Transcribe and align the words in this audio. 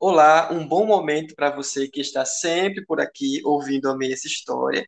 Olá, 0.00 0.52
um 0.52 0.66
bom 0.66 0.86
momento 0.86 1.34
para 1.34 1.50
você 1.50 1.88
que 1.88 2.00
está 2.00 2.24
sempre 2.24 2.84
por 2.86 3.00
aqui 3.00 3.40
ouvindo 3.44 3.90
a 3.90 3.96
minha 3.96 4.14
história. 4.14 4.86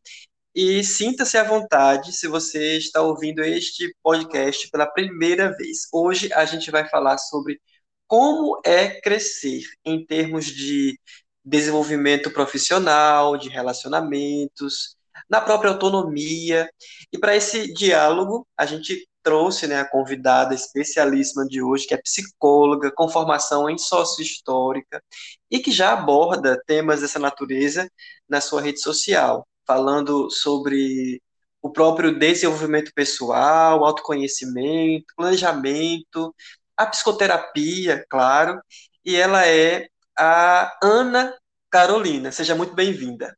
E 0.54 0.84
sinta-se 0.84 1.36
à 1.36 1.44
vontade 1.44 2.12
se 2.12 2.28
você 2.28 2.76
está 2.78 3.02
ouvindo 3.02 3.42
este 3.42 3.94
podcast 4.02 4.70
pela 4.70 4.86
primeira 4.86 5.56
vez. 5.56 5.88
Hoje 5.92 6.32
a 6.32 6.44
gente 6.44 6.70
vai 6.70 6.88
falar 6.88 7.18
sobre 7.18 7.60
como 8.06 8.60
é 8.64 9.00
crescer 9.00 9.62
em 9.84 10.04
termos 10.06 10.46
de 10.46 10.98
desenvolvimento 11.44 12.30
profissional, 12.32 13.36
de 13.36 13.48
relacionamentos, 13.48 14.96
na 15.28 15.40
própria 15.40 15.70
autonomia. 15.70 16.68
E 17.12 17.18
para 17.18 17.36
esse 17.36 17.72
diálogo, 17.72 18.46
a 18.56 18.66
gente 18.66 19.08
trouxe 19.22 19.66
né, 19.66 19.80
a 19.80 19.88
convidada 19.88 20.54
especialíssima 20.54 21.46
de 21.46 21.62
hoje, 21.62 21.86
que 21.86 21.94
é 21.94 22.00
psicóloga, 22.02 22.90
com 22.94 23.08
formação 23.08 23.68
em 23.68 23.78
sociohistórica, 23.78 25.02
e 25.50 25.58
que 25.58 25.70
já 25.70 25.92
aborda 25.92 26.60
temas 26.66 27.00
dessa 27.00 27.18
natureza 27.18 27.90
na 28.28 28.40
sua 28.40 28.62
rede 28.62 28.80
social, 28.80 29.46
falando 29.66 30.30
sobre 30.30 31.20
o 31.62 31.70
próprio 31.70 32.18
desenvolvimento 32.18 32.92
pessoal, 32.94 33.84
autoconhecimento, 33.84 35.12
planejamento, 35.16 36.34
a 36.76 36.86
psicoterapia, 36.86 38.04
claro, 38.08 38.60
e 39.04 39.14
ela 39.16 39.46
é 39.46 39.88
a 40.18 40.72
Ana 40.82 41.34
Carolina. 41.70 42.32
Seja 42.32 42.54
muito 42.54 42.74
bem-vinda. 42.74 43.36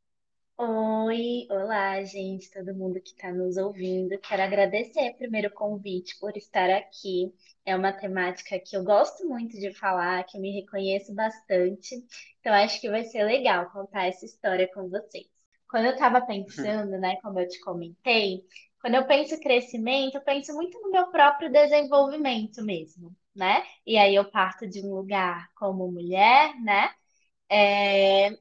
Oi, 0.65 1.45
olá, 1.49 2.01
gente, 2.05 2.49
todo 2.49 2.73
mundo 2.73 3.01
que 3.01 3.09
está 3.09 3.31
nos 3.33 3.57
ouvindo. 3.57 4.17
Quero 4.19 4.43
agradecer 4.43 5.13
primeiro 5.17 5.49
o 5.49 5.53
convite 5.53 6.17
por 6.21 6.37
estar 6.37 6.69
aqui. 6.69 7.33
É 7.65 7.75
uma 7.75 7.91
temática 7.91 8.57
que 8.59 8.75
eu 8.77 8.81
gosto 8.83 9.27
muito 9.27 9.59
de 9.59 9.73
falar, 9.73 10.23
que 10.23 10.37
eu 10.37 10.41
me 10.41 10.51
reconheço 10.51 11.13
bastante. 11.13 11.95
Então, 12.39 12.53
acho 12.53 12.79
que 12.79 12.89
vai 12.89 13.03
ser 13.03 13.23
legal 13.25 13.69
contar 13.71 14.07
essa 14.07 14.25
história 14.25 14.69
com 14.73 14.87
vocês. 14.89 15.27
Quando 15.69 15.85
eu 15.87 15.93
estava 15.93 16.21
pensando, 16.21 16.97
né, 16.97 17.17
como 17.21 17.39
eu 17.39 17.47
te 17.47 17.59
comentei, 17.59 18.45
quando 18.81 18.95
eu 18.95 19.05
penso 19.05 19.35
em 19.35 19.39
crescimento, 19.41 20.15
eu 20.15 20.21
penso 20.21 20.53
muito 20.53 20.79
no 20.79 20.91
meu 20.91 21.07
próprio 21.07 21.51
desenvolvimento 21.51 22.63
mesmo, 22.63 23.13
né? 23.35 23.63
E 23.85 23.97
aí 23.97 24.15
eu 24.15 24.29
parto 24.31 24.65
de 24.67 24.79
um 24.85 24.95
lugar 24.95 25.49
como 25.55 25.91
mulher, 25.91 26.55
né? 26.61 26.89
É, 27.49 28.31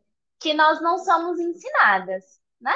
que 0.42 0.54
nós 0.54 0.80
não 0.82 0.98
somos 0.98 1.38
ensinadas, 1.38 2.24
né? 2.60 2.74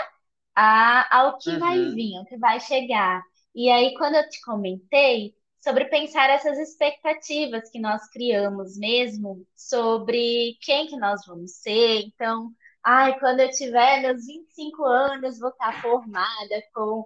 A, 0.55 1.19
ao 1.19 1.39
que 1.39 1.51
uhum. 1.51 1.59
vai 1.59 1.77
vir, 1.77 2.17
ao 2.17 2.25
que 2.25 2.37
vai 2.39 2.61
chegar. 2.61 3.23
E 3.55 3.69
aí, 3.71 3.95
quando 3.95 4.15
eu 4.15 4.29
te 4.29 4.41
comentei 4.43 5.35
sobre 5.63 5.87
pensar 5.87 6.31
essas 6.31 6.59
expectativas 6.59 7.69
que 7.71 7.81
nós 7.81 8.09
criamos 8.11 8.79
mesmo 8.79 9.45
sobre 9.55 10.57
quem 10.63 10.87
que 10.87 10.97
nós 10.97 11.27
vamos 11.27 11.53
ser, 11.57 12.03
então, 12.03 12.51
ai, 12.83 13.19
quando 13.19 13.41
eu 13.41 13.51
tiver 13.51 14.03
meus 14.03 14.25
25 14.27 14.85
anos, 14.85 15.39
vou 15.39 15.51
estar 15.51 15.83
formada 15.83 16.63
com, 16.75 17.05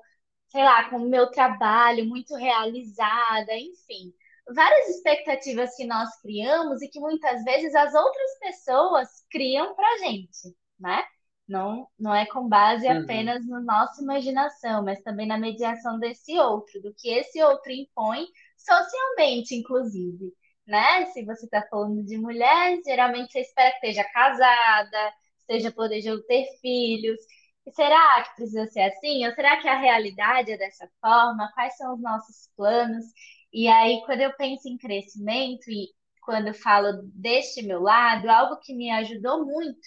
sei 0.50 0.62
lá, 0.62 0.90
com 0.90 0.96
o 0.98 1.08
meu 1.08 1.30
trabalho 1.30 2.04
muito 2.06 2.34
realizada, 2.36 3.54
enfim 3.56 4.12
várias 4.54 4.88
expectativas 4.88 5.74
que 5.76 5.84
nós 5.86 6.08
criamos 6.20 6.82
e 6.82 6.88
que 6.88 7.00
muitas 7.00 7.42
vezes 7.44 7.74
as 7.74 7.94
outras 7.94 8.38
pessoas 8.38 9.08
criam 9.30 9.74
para 9.74 9.98
gente, 9.98 10.56
né? 10.78 11.04
Não, 11.48 11.88
não 11.98 12.14
é 12.14 12.26
com 12.26 12.48
base 12.48 12.86
uhum. 12.86 13.02
apenas 13.02 13.44
na 13.46 13.60
nossa 13.60 14.00
imaginação, 14.00 14.84
mas 14.84 15.02
também 15.02 15.26
na 15.26 15.36
mediação 15.36 15.98
desse 15.98 16.38
outro, 16.38 16.80
do 16.80 16.94
que 16.94 17.10
esse 17.10 17.42
outro 17.42 17.72
impõe 17.72 18.24
socialmente, 18.56 19.56
inclusive, 19.56 20.32
né? 20.66 21.06
Se 21.06 21.24
você 21.24 21.46
está 21.46 21.66
falando 21.68 22.04
de 22.04 22.16
mulher, 22.16 22.78
geralmente 22.84 23.32
você 23.32 23.40
espera 23.40 23.70
que 23.72 23.86
esteja 23.86 24.04
casada, 24.12 25.12
esteja 25.40 25.72
planejando 25.72 26.22
ter 26.22 26.46
filhos. 26.60 27.18
E 27.66 27.72
será 27.72 28.22
que 28.22 28.36
precisa 28.36 28.66
ser 28.68 28.82
assim? 28.82 29.26
Ou 29.26 29.34
será 29.34 29.56
que 29.60 29.68
a 29.68 29.78
realidade 29.78 30.52
é 30.52 30.56
dessa 30.56 30.88
forma? 31.00 31.50
Quais 31.54 31.76
são 31.76 31.94
os 31.94 32.00
nossos 32.00 32.48
planos? 32.56 33.06
E 33.52 33.68
aí, 33.68 34.02
quando 34.06 34.20
eu 34.20 34.32
penso 34.36 34.68
em 34.68 34.76
crescimento 34.78 35.70
e 35.70 35.88
quando 36.22 36.48
eu 36.48 36.54
falo 36.54 37.02
deste 37.14 37.62
meu 37.62 37.80
lado, 37.82 38.28
algo 38.30 38.58
que 38.60 38.74
me 38.74 38.90
ajudou 38.90 39.44
muito 39.46 39.80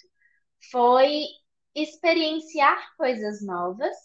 foi 0.70 1.24
experienciar 1.74 2.94
coisas 2.96 3.44
novas 3.44 3.96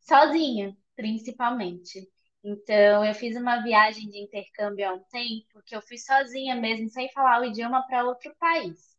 sozinha, 0.00 0.76
principalmente. 0.96 2.08
Então, 2.44 3.04
eu 3.04 3.14
fiz 3.14 3.36
uma 3.36 3.62
viagem 3.62 4.08
de 4.08 4.18
intercâmbio 4.20 4.88
há 4.88 4.94
um 4.94 5.02
tempo, 5.04 5.62
que 5.66 5.74
eu 5.76 5.82
fui 5.82 5.98
sozinha 5.98 6.54
mesmo, 6.56 6.88
sem 6.90 7.10
falar 7.12 7.40
o 7.40 7.44
idioma 7.46 7.86
para 7.86 8.04
outro 8.06 8.34
país. 8.38 8.96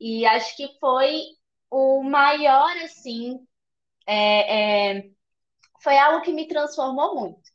E 0.00 0.26
acho 0.26 0.56
que 0.56 0.68
foi 0.80 1.22
o 1.70 2.02
maior, 2.04 2.76
assim, 2.84 3.38
é, 4.06 4.98
é, 4.98 5.10
foi 5.82 5.98
algo 5.98 6.22
que 6.24 6.32
me 6.32 6.48
transformou 6.48 7.16
muito. 7.16 7.53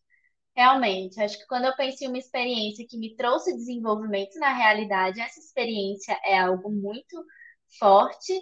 Realmente, 0.56 1.22
acho 1.22 1.38
que 1.38 1.48
quando 1.48 1.66
eu 1.66 1.76
penso 1.76 2.04
em 2.04 2.08
uma 2.08 2.18
experiência 2.18 2.86
que 2.88 2.98
me 2.98 3.16
trouxe 3.16 3.56
desenvolvimento 3.56 4.38
na 4.40 4.54
realidade, 4.54 5.22
essa 5.22 5.40
experiência 5.40 6.20
é 6.26 6.38
algo 6.40 6.70
muito 6.70 7.24
forte. 7.80 8.34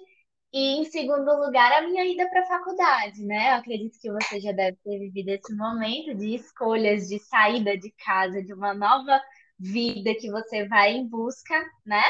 E 0.54 0.80
em 0.80 0.86
segundo 0.86 1.30
lugar, 1.46 1.72
a 1.74 1.82
minha 1.82 2.06
ida 2.06 2.28
para 2.30 2.42
a 2.42 2.48
faculdade, 2.48 3.24
né? 3.24 3.52
Eu 3.52 3.56
acredito 3.56 4.00
que 4.00 4.12
você 4.12 4.40
já 4.40 4.52
deve 4.52 4.78
ter 4.84 4.98
vivido 4.98 5.30
esse 5.30 5.56
momento 5.56 6.16
de 6.16 6.36
escolhas, 6.36 7.08
de 7.08 7.20
saída 7.20 7.78
de 7.78 7.92
casa, 8.04 8.42
de 8.42 8.54
uma 8.54 8.74
nova 8.74 9.22
vida 9.60 10.16
que 10.16 10.32
você 10.32 10.68
vai 10.68 10.94
em 10.94 11.08
busca, 11.08 11.54
né? 11.86 12.04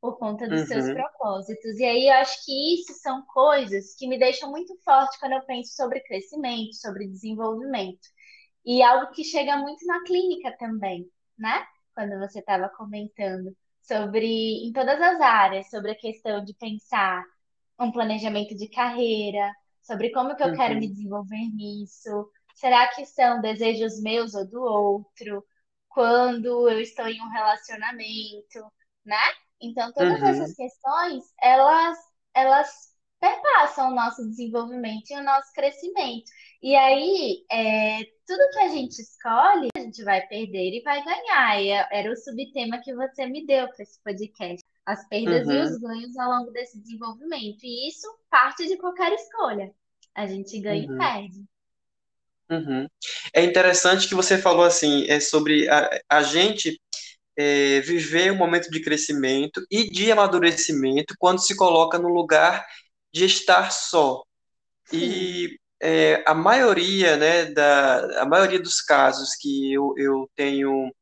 Por 0.00 0.18
conta 0.18 0.48
dos 0.48 0.62
uhum. 0.62 0.66
seus 0.66 0.92
propósitos. 0.92 1.78
E 1.78 1.84
aí 1.84 2.08
eu 2.08 2.14
acho 2.14 2.44
que 2.44 2.74
isso 2.74 2.94
são 2.94 3.22
coisas 3.26 3.94
que 3.94 4.08
me 4.08 4.18
deixam 4.18 4.50
muito 4.50 4.74
forte 4.82 5.20
quando 5.20 5.32
eu 5.32 5.42
penso 5.42 5.74
sobre 5.74 6.00
crescimento, 6.00 6.74
sobre 6.74 7.06
desenvolvimento. 7.06 8.00
E 8.64 8.82
algo 8.82 9.12
que 9.12 9.24
chega 9.24 9.56
muito 9.56 9.84
na 9.86 10.02
clínica 10.04 10.56
também, 10.56 11.10
né? 11.38 11.66
Quando 11.94 12.18
você 12.18 12.38
estava 12.38 12.68
comentando 12.68 13.56
sobre, 13.82 14.66
em 14.66 14.72
todas 14.72 15.00
as 15.00 15.20
áreas, 15.20 15.68
sobre 15.68 15.90
a 15.90 15.98
questão 15.98 16.44
de 16.44 16.54
pensar 16.54 17.24
um 17.78 17.90
planejamento 17.90 18.54
de 18.54 18.68
carreira, 18.68 19.52
sobre 19.82 20.10
como 20.10 20.36
que 20.36 20.42
eu 20.42 20.48
uhum. 20.48 20.56
quero 20.56 20.76
me 20.76 20.88
desenvolver 20.88 21.48
nisso. 21.52 22.30
Será 22.54 22.86
que 22.88 23.04
são 23.04 23.40
desejos 23.40 24.00
meus 24.00 24.34
ou 24.34 24.46
do 24.46 24.62
outro? 24.62 25.44
Quando 25.88 26.68
eu 26.68 26.80
estou 26.80 27.06
em 27.08 27.20
um 27.20 27.28
relacionamento, 27.28 28.72
né? 29.04 29.22
Então, 29.60 29.92
todas 29.92 30.20
uhum. 30.20 30.28
essas 30.28 30.54
questões, 30.54 31.24
elas, 31.40 31.98
elas 32.34 32.91
perpassam 33.22 33.92
o 33.92 33.94
nosso 33.94 34.28
desenvolvimento 34.28 35.08
e 35.10 35.16
o 35.16 35.22
nosso 35.22 35.52
crescimento. 35.52 36.28
E 36.60 36.74
aí, 36.74 37.44
é, 37.50 37.98
tudo 38.26 38.50
que 38.52 38.58
a 38.58 38.68
gente 38.68 39.00
escolhe, 39.00 39.68
a 39.76 39.80
gente 39.80 40.02
vai 40.02 40.26
perder 40.26 40.76
e 40.76 40.82
vai 40.82 41.04
ganhar. 41.04 41.62
E 41.62 41.70
é, 41.70 41.88
era 41.92 42.12
o 42.12 42.16
subtema 42.16 42.80
que 42.82 42.92
você 42.92 43.24
me 43.26 43.46
deu 43.46 43.68
para 43.68 43.84
esse 43.84 44.02
podcast. 44.02 44.60
As 44.84 45.08
perdas 45.08 45.46
uhum. 45.46 45.52
e 45.52 45.60
os 45.60 45.78
ganhos 45.78 46.16
ao 46.18 46.30
longo 46.32 46.50
desse 46.50 46.80
desenvolvimento. 46.80 47.60
E 47.62 47.88
isso 47.88 48.08
parte 48.28 48.66
de 48.66 48.76
qualquer 48.76 49.12
escolha. 49.12 49.72
A 50.16 50.26
gente 50.26 50.58
ganha 50.58 50.88
uhum. 50.88 50.96
e 50.96 50.98
perde. 50.98 51.44
Uhum. 52.50 52.88
É 53.32 53.44
interessante 53.44 54.08
que 54.08 54.16
você 54.16 54.36
falou 54.36 54.64
assim, 54.64 55.08
é 55.08 55.20
sobre 55.20 55.68
a, 55.68 55.88
a 56.08 56.22
gente 56.24 56.80
é, 57.36 57.80
viver 57.80 58.32
um 58.32 58.36
momento 58.36 58.68
de 58.68 58.82
crescimento 58.82 59.64
e 59.70 59.88
de 59.88 60.10
amadurecimento 60.10 61.14
quando 61.18 61.40
se 61.40 61.56
coloca 61.56 61.98
no 61.98 62.08
lugar 62.08 62.66
de 63.12 63.24
estar 63.24 63.70
só. 63.72 64.22
E 64.92 65.58
é, 65.80 66.22
a 66.26 66.34
maioria, 66.34 67.16
né, 67.16 67.46
da, 67.46 68.22
a 68.22 68.26
maioria 68.26 68.60
dos 68.60 68.80
casos 68.80 69.34
que 69.34 69.72
eu, 69.72 69.94
eu 69.96 70.30
tenho 70.36 70.92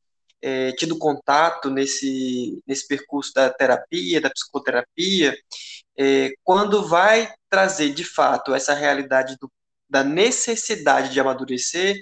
é, 0.43 0.73
tido 0.73 0.99
contato 0.99 1.71
nesse, 1.71 2.63
nesse 2.67 2.87
percurso 2.89 3.33
da 3.35 3.51
terapia, 3.51 4.21
da 4.21 4.31
psicoterapia, 4.31 5.37
é, 5.99 6.31
quando 6.43 6.89
vai 6.89 7.33
trazer 7.49 7.93
de 7.93 8.05
fato 8.05 8.55
essa 8.55 8.75
realidade 8.75 9.37
do, 9.41 9.51
da 9.89 10.03
necessidade 10.03 11.11
de 11.13 11.21
amadurecer, 11.21 11.97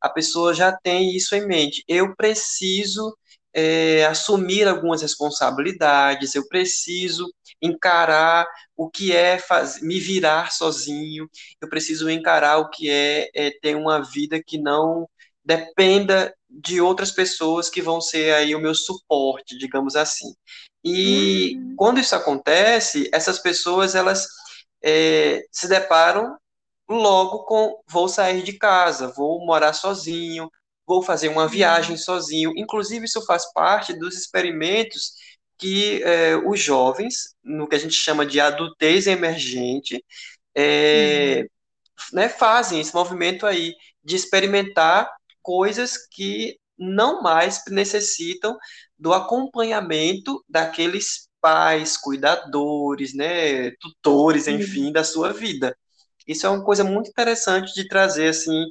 a 0.00 0.08
pessoa 0.08 0.54
já 0.54 0.72
tem 0.72 1.16
isso 1.16 1.34
em 1.34 1.46
mente. 1.46 1.82
Eu 1.88 2.14
preciso 2.14 3.16
é, 3.52 4.04
assumir 4.06 4.68
algumas 4.68 5.02
responsabilidades, 5.02 6.34
eu 6.34 6.46
preciso 6.48 7.32
encarar 7.62 8.46
o 8.76 8.88
que 8.88 9.14
é 9.14 9.38
faz, 9.38 9.80
me 9.82 10.00
virar 10.00 10.52
sozinho, 10.52 11.28
eu 11.60 11.68
preciso 11.68 12.08
encarar 12.08 12.58
o 12.58 12.70
que 12.70 12.90
é, 12.90 13.30
é 13.34 13.50
ter 13.60 13.76
uma 13.76 14.02
vida 14.02 14.42
que 14.42 14.58
não 14.58 15.08
dependa 15.44 16.34
de 16.48 16.80
outras 16.80 17.10
pessoas 17.10 17.70
que 17.70 17.80
vão 17.80 18.00
ser 18.00 18.34
aí 18.34 18.54
o 18.54 18.60
meu 18.60 18.74
suporte, 18.74 19.56
digamos 19.56 19.96
assim. 19.96 20.34
E 20.84 21.56
uhum. 21.56 21.74
quando 21.76 22.00
isso 22.00 22.14
acontece, 22.14 23.08
essas 23.12 23.38
pessoas 23.38 23.94
elas 23.94 24.26
é, 24.82 25.42
se 25.52 25.68
deparam 25.68 26.36
logo 26.88 27.44
com 27.44 27.80
vou 27.88 28.08
sair 28.08 28.42
de 28.42 28.54
casa, 28.54 29.12
vou 29.14 29.44
morar 29.44 29.72
sozinho, 29.72 30.50
vou 30.86 31.02
fazer 31.02 31.28
uma 31.28 31.46
viagem 31.46 31.96
sozinho. 31.96 32.52
Inclusive, 32.56 33.04
isso 33.04 33.24
faz 33.24 33.52
parte 33.52 33.92
dos 33.92 34.16
experimentos 34.16 35.12
que 35.60 36.02
é, 36.02 36.36
os 36.36 36.58
jovens, 36.58 37.36
no 37.44 37.68
que 37.68 37.76
a 37.76 37.78
gente 37.78 37.94
chama 37.94 38.24
de 38.24 38.40
adultez 38.40 39.06
emergente, 39.06 40.02
é, 40.54 41.42
uhum. 41.42 41.46
né, 42.14 42.28
fazem 42.30 42.80
esse 42.80 42.94
movimento 42.94 43.46
aí 43.46 43.74
de 44.02 44.16
experimentar 44.16 45.10
coisas 45.42 45.98
que 46.10 46.58
não 46.78 47.22
mais 47.22 47.62
necessitam 47.68 48.56
do 48.98 49.12
acompanhamento 49.12 50.42
daqueles 50.48 51.28
pais, 51.42 51.96
cuidadores, 51.96 53.14
né, 53.14 53.70
tutores, 53.72 54.48
enfim, 54.48 54.86
uhum. 54.86 54.92
da 54.92 55.04
sua 55.04 55.32
vida. 55.32 55.76
Isso 56.26 56.46
é 56.46 56.48
uma 56.50 56.64
coisa 56.64 56.84
muito 56.84 57.10
interessante 57.10 57.74
de 57.74 57.86
trazer 57.86 58.28
assim, 58.28 58.64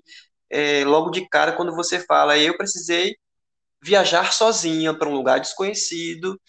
é, 0.50 0.84
logo 0.86 1.12
de 1.12 1.28
cara 1.30 1.52
quando 1.54 1.76
você 1.76 2.00
fala, 2.00 2.38
eu 2.38 2.58
precisei 2.58 3.16
viajar 3.82 4.34
sozinha 4.34 4.94
para 4.94 5.08
um 5.08 5.14
lugar 5.14 5.40
desconhecido, 5.40 6.40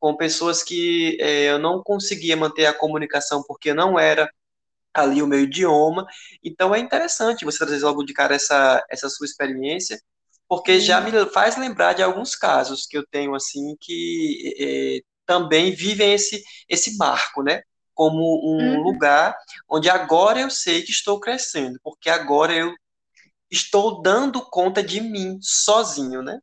com 0.00 0.16
pessoas 0.16 0.62
que 0.62 1.16
é, 1.20 1.50
eu 1.50 1.58
não 1.58 1.82
conseguia 1.82 2.36
manter 2.36 2.66
a 2.66 2.74
comunicação 2.74 3.42
porque 3.46 3.74
não 3.74 3.98
era 3.98 4.30
ali 4.94 5.22
o 5.22 5.26
meu 5.26 5.40
idioma. 5.40 6.06
Então 6.42 6.74
é 6.74 6.78
interessante 6.78 7.44
você 7.44 7.58
trazer 7.58 7.84
logo 7.84 8.04
de 8.04 8.12
cara 8.12 8.34
essa, 8.34 8.84
essa 8.90 9.08
sua 9.08 9.26
experiência, 9.26 10.00
porque 10.48 10.80
já 10.80 11.00
me 11.00 11.12
faz 11.26 11.56
lembrar 11.56 11.92
de 11.94 12.02
alguns 12.02 12.34
casos 12.34 12.86
que 12.86 12.96
eu 12.96 13.06
tenho 13.10 13.34
assim 13.34 13.76
que 13.80 14.54
é, 14.58 15.00
também 15.26 15.72
vivem 15.72 16.14
esse, 16.14 16.42
esse 16.68 16.96
marco, 16.96 17.42
né? 17.42 17.62
Como 17.94 18.18
um 18.18 18.76
uhum. 18.76 18.82
lugar 18.82 19.36
onde 19.68 19.90
agora 19.90 20.40
eu 20.40 20.50
sei 20.50 20.82
que 20.82 20.90
estou 20.90 21.20
crescendo, 21.20 21.78
porque 21.82 22.08
agora 22.08 22.54
eu 22.54 22.72
estou 23.50 24.00
dando 24.00 24.40
conta 24.50 24.82
de 24.82 25.00
mim 25.00 25.38
sozinho, 25.42 26.22
né? 26.22 26.38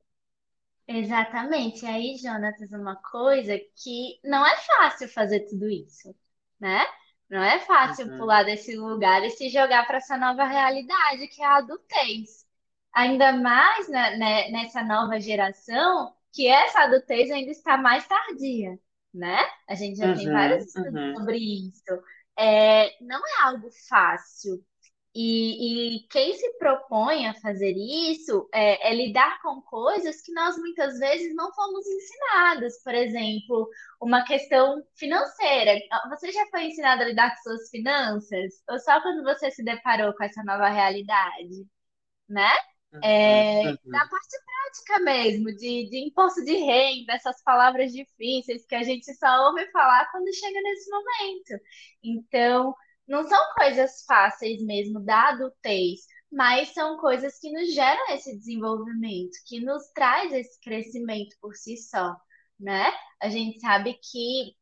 Exatamente. 0.88 1.84
E 1.86 1.88
aí, 1.88 2.18
Jonatas, 2.18 2.72
uma 2.72 2.96
coisa 2.96 3.58
que 3.76 4.20
não 4.24 4.46
é 4.46 4.56
fácil 4.58 5.08
fazer 5.10 5.42
tudo 5.42 5.68
isso, 5.68 6.16
né? 6.60 6.86
Não 7.30 7.42
é 7.44 7.60
fácil 7.60 8.08
uhum. 8.08 8.18
pular 8.20 8.44
desse 8.44 8.76
lugar 8.76 9.24
e 9.24 9.32
se 9.32 9.50
jogar 9.50 9.88
para 9.88 9.98
essa 9.98 10.16
nova 10.16 10.46
realidade 10.46 11.28
que 11.28 11.42
é 11.42 11.46
a 11.46 11.58
adultez. 11.58 12.46
Ainda 12.94 13.34
mais 13.34 13.90
né, 13.90 14.16
né, 14.18 14.52
nessa 14.52 14.84
nova 14.84 15.20
geração, 15.20 16.14
que 16.32 16.48
essa 16.48 16.82
adultez 16.82 17.32
ainda 17.32 17.52
está 17.52 17.78
mais 17.78 18.08
tardia, 18.08 18.78
né? 19.14 19.38
A 19.68 19.74
gente 19.76 19.98
já 19.98 20.08
uhum, 20.08 20.16
tem 20.16 20.32
vários 20.32 20.68
estudos 20.68 20.94
uhum. 20.94 21.16
sobre 21.16 21.38
isso. 21.38 22.04
É, 22.38 22.96
não 23.02 23.20
é 23.20 23.44
algo 23.44 23.70
fácil. 23.90 24.64
E, 25.18 25.96
e, 25.96 26.08
quem 26.10 26.36
se 26.36 26.58
propõe 26.58 27.26
a 27.26 27.34
fazer 27.36 27.72
isso 27.72 28.50
é, 28.54 28.90
é, 28.90 28.94
lidar 28.94 29.42
com 29.42 29.62
coisas 29.62 30.22
que 30.22 30.34
nós 30.34 30.58
muitas 30.58 31.00
vezes 31.00 31.34
não 31.34 31.54
fomos 31.54 31.88
ensinados. 31.88 32.84
Por 32.84 32.94
exemplo, 32.94 33.70
uma 34.02 34.26
questão 34.26 34.84
financeira. 34.94 35.80
Você 36.10 36.34
já 36.34 36.46
foi 36.48 36.66
ensinado 36.66 37.04
a 37.04 37.06
lidar 37.06 37.30
com 37.34 37.44
suas 37.44 37.70
finanças? 37.70 38.62
Ou 38.70 38.78
só 38.78 39.02
quando 39.02 39.24
você 39.24 39.50
se 39.52 39.64
deparou 39.64 40.14
com 40.14 40.24
essa 40.26 40.44
nova 40.44 40.68
realidade? 40.68 41.66
Né? 42.28 42.52
É, 43.02 43.70
uhum. 43.70 43.78
Na 43.86 44.08
parte 44.10 44.38
prática 44.46 45.00
mesmo, 45.00 45.46
de, 45.56 45.90
de 45.90 45.98
imposto 46.08 46.44
de 46.44 46.56
renda, 46.56 47.14
essas 47.14 47.42
palavras 47.42 47.94
difíceis 47.94 48.66
que 48.66 48.76
a 48.76 48.84
gente 48.84 49.14
só 49.16 49.48
ouve 49.48 49.66
falar 49.72 50.12
quando 50.12 50.34
chega 50.34 50.62
nesse 50.62 50.90
momento. 50.90 51.64
Então, 52.04 52.76
não 53.08 53.28
são 53.28 53.40
coisas 53.56 54.04
fáceis 54.08 54.62
mesmo 54.64 55.00
da 55.02 55.30
adultez, 55.30 56.02
mas 56.32 56.74
são 56.74 56.98
coisas 56.98 57.40
que 57.40 57.52
nos 57.52 57.74
geram 57.74 58.10
esse 58.10 58.36
desenvolvimento, 58.38 59.38
que 59.48 59.60
nos 59.62 59.88
traz 59.94 60.32
esse 60.34 60.60
crescimento 60.60 61.36
por 61.42 61.56
si 61.56 61.78
só, 61.78 62.16
né? 62.60 62.92
A 63.22 63.30
gente 63.30 63.60
sabe 63.60 63.94
que, 63.96 64.56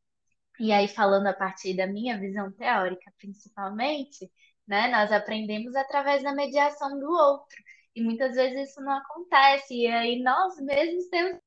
e 0.59 0.71
aí 0.71 0.87
falando 0.87 1.27
a 1.27 1.33
partir 1.33 1.75
da 1.75 1.87
minha 1.87 2.19
visão 2.19 2.51
teórica 2.53 3.11
principalmente, 3.17 4.31
né, 4.67 4.89
nós 4.89 5.11
aprendemos 5.11 5.75
através 5.75 6.23
da 6.23 6.33
mediação 6.33 6.99
do 6.99 7.09
outro. 7.11 7.57
E 7.95 8.03
muitas 8.03 8.35
vezes 8.35 8.69
isso 8.71 8.81
não 8.81 8.93
acontece, 8.93 9.75
e 9.75 9.87
aí 9.87 10.21
nós 10.23 10.55
mesmos 10.57 11.07
temos 11.09 11.39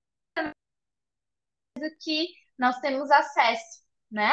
que 2.00 2.28
nós 2.58 2.78
temos 2.80 3.10
acesso, 3.10 3.82
né? 4.10 4.30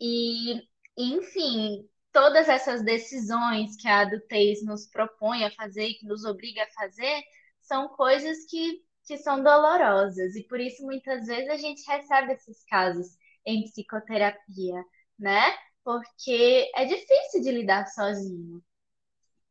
E 0.00 0.62
enfim, 0.96 1.88
todas 2.12 2.48
essas 2.48 2.82
decisões 2.82 3.76
que 3.76 3.88
a 3.88 4.00
adultez 4.00 4.64
nos 4.64 4.86
propõe 4.86 5.44
a 5.44 5.50
fazer 5.50 5.86
e 5.88 5.94
que 5.94 6.06
nos 6.06 6.24
obriga 6.24 6.62
a 6.62 6.70
fazer 6.80 7.22
são 7.60 7.88
coisas 7.88 8.44
que, 8.48 8.82
que 9.04 9.18
são 9.18 9.42
dolorosas. 9.42 10.36
E 10.36 10.44
por 10.44 10.60
isso, 10.60 10.84
muitas 10.84 11.26
vezes, 11.26 11.50
a 11.50 11.56
gente 11.56 11.82
recebe 11.86 12.32
esses 12.32 12.64
casos 12.64 13.08
em 13.44 13.64
psicoterapia, 13.64 14.84
né? 15.18 15.54
Porque 15.82 16.70
é 16.74 16.84
difícil 16.84 17.42
de 17.42 17.50
lidar 17.50 17.86
sozinho 17.88 18.62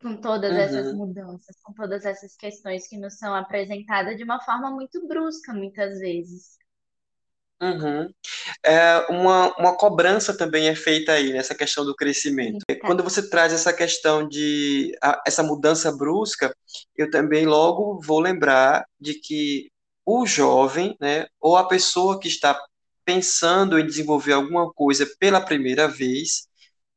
com 0.01 0.17
todas 0.17 0.51
uhum. 0.51 0.57
essas 0.57 0.93
mudanças, 0.93 1.55
com 1.63 1.73
todas 1.73 2.05
essas 2.05 2.35
questões 2.35 2.87
que 2.87 2.97
nos 2.97 3.17
são 3.17 3.33
apresentadas 3.33 4.17
de 4.17 4.23
uma 4.23 4.41
forma 4.43 4.69
muito 4.69 5.07
brusca, 5.07 5.53
muitas 5.53 5.99
vezes. 5.99 6.57
Uhum. 7.61 8.09
É, 8.65 9.05
uma, 9.09 9.55
uma 9.57 9.77
cobrança 9.77 10.35
também 10.35 10.67
é 10.67 10.75
feita 10.75 11.13
aí 11.13 11.31
nessa 11.31 11.55
questão 11.55 11.85
do 11.85 11.95
crescimento. 11.95 12.65
Quando 12.81 13.03
você 13.03 13.29
traz 13.29 13.53
essa 13.53 13.71
questão 13.71 14.27
de 14.27 14.91
a, 15.01 15.21
essa 15.25 15.41
mudança 15.41 15.91
brusca, 15.95 16.53
eu 16.95 17.09
também 17.09 17.45
logo 17.45 18.01
vou 18.01 18.19
lembrar 18.19 18.85
de 18.99 19.13
que 19.13 19.71
o 20.05 20.25
jovem, 20.25 20.97
né, 20.99 21.27
ou 21.39 21.55
a 21.55 21.67
pessoa 21.67 22.19
que 22.19 22.27
está 22.27 22.59
pensando 23.05 23.79
em 23.79 23.85
desenvolver 23.85 24.33
alguma 24.33 24.71
coisa 24.73 25.09
pela 25.19 25.41
primeira 25.41 25.87
vez, 25.87 26.47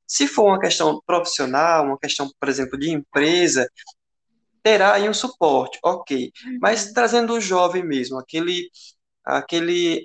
se 0.07 0.27
for 0.27 0.47
uma 0.47 0.61
questão 0.61 1.01
profissional, 1.07 1.85
uma 1.85 1.99
questão, 1.99 2.31
por 2.39 2.49
exemplo, 2.49 2.79
de 2.79 2.91
empresa, 2.91 3.69
terá 4.63 4.95
aí 4.95 5.09
um 5.09 5.15
suporte, 5.15 5.79
ok. 5.85 6.33
Uhum. 6.45 6.59
Mas 6.61 6.93
trazendo 6.93 7.35
o 7.35 7.41
jovem 7.41 7.85
mesmo, 7.85 8.19
aquele, 8.19 8.69
aquele 9.25 10.03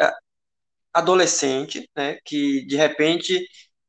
adolescente, 0.93 1.89
né, 1.95 2.17
que 2.25 2.65
de 2.65 2.75
repente 2.75 3.38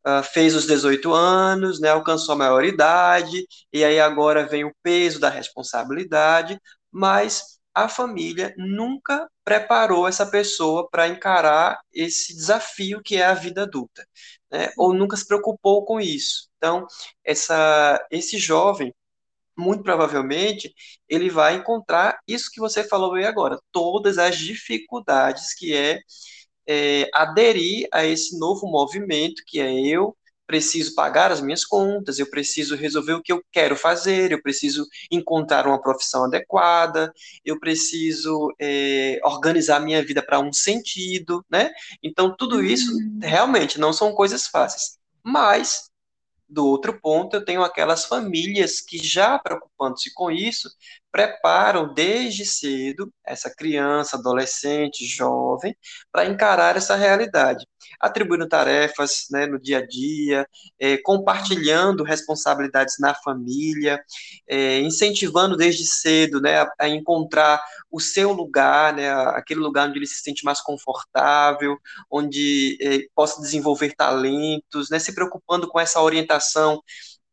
uh, 0.07 0.23
fez 0.23 0.55
os 0.55 0.67
18 0.67 1.13
anos, 1.13 1.81
né, 1.81 1.91
alcançou 1.91 2.35
a 2.35 2.39
maioridade, 2.39 3.47
e 3.73 3.85
aí 3.85 4.01
agora 4.01 4.47
vem 4.47 4.65
o 4.65 4.75
peso 4.83 5.21
da 5.21 5.29
responsabilidade, 5.29 6.59
mas 6.91 7.59
a 7.75 7.89
família 7.89 8.55
nunca 8.57 9.29
preparou 9.45 10.07
essa 10.07 10.27
pessoa 10.27 10.89
para 10.91 11.09
encarar 11.09 11.79
esse 11.93 12.35
desafio 12.35 13.03
que 13.03 13.17
é 13.17 13.25
a 13.25 13.35
vida 13.35 13.63
adulta, 13.63 14.07
né, 14.51 14.71
ou 14.77 14.93
nunca 14.95 15.17
se 15.17 15.27
preocupou 15.27 15.85
com 15.85 16.01
isso. 16.01 16.49
Então, 16.59 16.87
essa, 17.25 18.05
esse 18.11 18.39
jovem, 18.39 18.95
muito 19.57 19.83
provavelmente, 19.83 20.75
ele 21.09 21.29
vai 21.31 21.55
encontrar 21.57 22.19
isso 22.27 22.51
que 22.53 22.61
você 22.61 22.85
falou 22.85 23.15
aí 23.15 23.25
agora, 23.27 23.59
todas 23.73 24.19
as 24.19 24.37
dificuldades 24.39 25.55
que 25.55 25.75
é 25.77 26.01
é, 26.69 27.09
aderir 27.15 27.89
a 27.93 28.05
esse 28.05 28.39
novo 28.39 28.67
movimento 28.67 29.43
que 29.47 29.61
é 29.61 29.73
eu 29.73 30.17
preciso 30.47 30.95
pagar 30.95 31.33
as 31.33 31.41
minhas 31.41 31.65
contas, 31.65 32.19
eu 32.19 32.29
preciso 32.29 32.77
resolver 32.77 33.15
o 33.15 33.23
que 33.23 33.33
eu 33.33 33.43
quero 33.51 33.75
fazer, 33.75 34.33
eu 34.33 34.43
preciso 34.43 34.87
encontrar 35.11 35.67
uma 35.67 35.81
profissão 35.81 36.25
adequada, 36.25 37.11
eu 37.45 37.59
preciso 37.59 38.53
é, 38.61 39.19
organizar 39.25 39.81
minha 39.81 40.05
vida 40.05 40.23
para 40.23 40.41
um 40.41 40.53
sentido, 40.53 41.45
né? 41.51 41.71
Então, 42.03 42.35
tudo 42.37 42.63
isso 42.63 42.93
uhum. 42.93 43.21
realmente 43.23 43.81
não 43.81 43.93
são 43.93 44.13
coisas 44.13 44.47
fáceis. 44.47 44.99
Mas 45.25 45.91
do 46.53 46.67
outro 46.67 47.01
ponto, 47.01 47.35
eu 47.37 47.45
tenho 47.45 47.63
aquelas 47.63 48.05
famílias 48.05 48.81
que, 48.81 48.99
já 48.99 49.39
preocupando-se 49.39 50.13
com 50.15 50.31
isso, 50.31 50.69
preparam 51.11 51.93
desde 51.95 52.45
cedo 52.45 53.13
essa 53.27 53.53
criança, 53.55 54.17
adolescente, 54.17 55.07
jovem, 55.07 55.77
para 56.11 56.27
encarar 56.27 56.77
essa 56.77 56.97
realidade, 56.97 57.67
atribuindo 58.01 58.49
tarefas 58.49 59.27
né, 59.31 59.47
no 59.47 59.61
dia 59.61 59.79
a 59.79 59.87
dia, 59.87 60.47
é, 60.79 60.97
compartilhando 60.99 62.03
responsabilidades 62.03 62.97
na 62.99 63.15
família, 63.15 64.03
é, 64.49 64.81
incentivando 64.81 65.57
desde 65.57 65.85
cedo 65.85 66.41
né, 66.41 66.61
a, 66.61 66.73
a, 66.81 66.89
encontrar 66.89 67.63
o 67.91 68.01
seu 68.01 68.33
lugar, 68.33 68.95
né, 68.95 69.11
aquele 69.13 69.61
lugar 69.61 69.89
onde 69.89 69.99
ele 69.99 70.07
se 70.07 70.21
sente 70.23 70.45
mais 70.45 70.61
confortável, 70.61 71.77
onde 72.11 72.79
é, 72.81 73.07
possa 73.15 73.41
desenvolver 73.41 73.95
talentos, 73.95 74.91
né, 74.91 74.99
se 74.99 75.15
preocupando 75.15 75.69
com 75.69 75.79
essa 75.79 76.01
orientação 76.01 76.83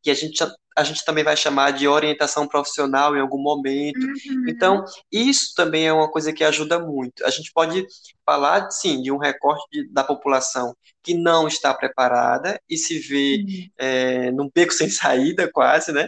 que 0.01 0.09
a 0.09 0.13
gente, 0.13 0.41
a 0.79 0.83
gente 0.83 1.03
também 1.03 1.23
vai 1.23 1.35
chamar 1.35 1.71
de 1.71 1.87
orientação 1.87 2.47
profissional 2.47 3.15
em 3.15 3.19
algum 3.19 3.41
momento. 3.41 3.99
Uhum. 3.99 4.45
Então, 4.47 4.83
isso 5.11 5.53
também 5.55 5.87
é 5.87 5.93
uma 5.93 6.09
coisa 6.09 6.31
que 6.31 6.43
ajuda 6.43 6.79
muito. 6.79 7.25
A 7.25 7.29
gente 7.29 7.51
pode 7.51 7.85
falar, 8.25 8.71
sim, 8.71 9.01
de 9.01 9.11
um 9.11 9.17
recorte 9.17 9.65
de, 9.71 9.91
da 9.91 10.03
população 10.03 10.75
que 11.03 11.13
não 11.13 11.47
está 11.47 11.73
preparada 11.73 12.59
e 12.69 12.77
se 12.77 12.97
vê 12.99 13.43
uhum. 13.45 13.69
é, 13.77 14.31
num 14.31 14.49
beco 14.53 14.71
sem 14.73 14.89
saída, 14.89 15.49
quase, 15.51 15.91
né? 15.91 16.07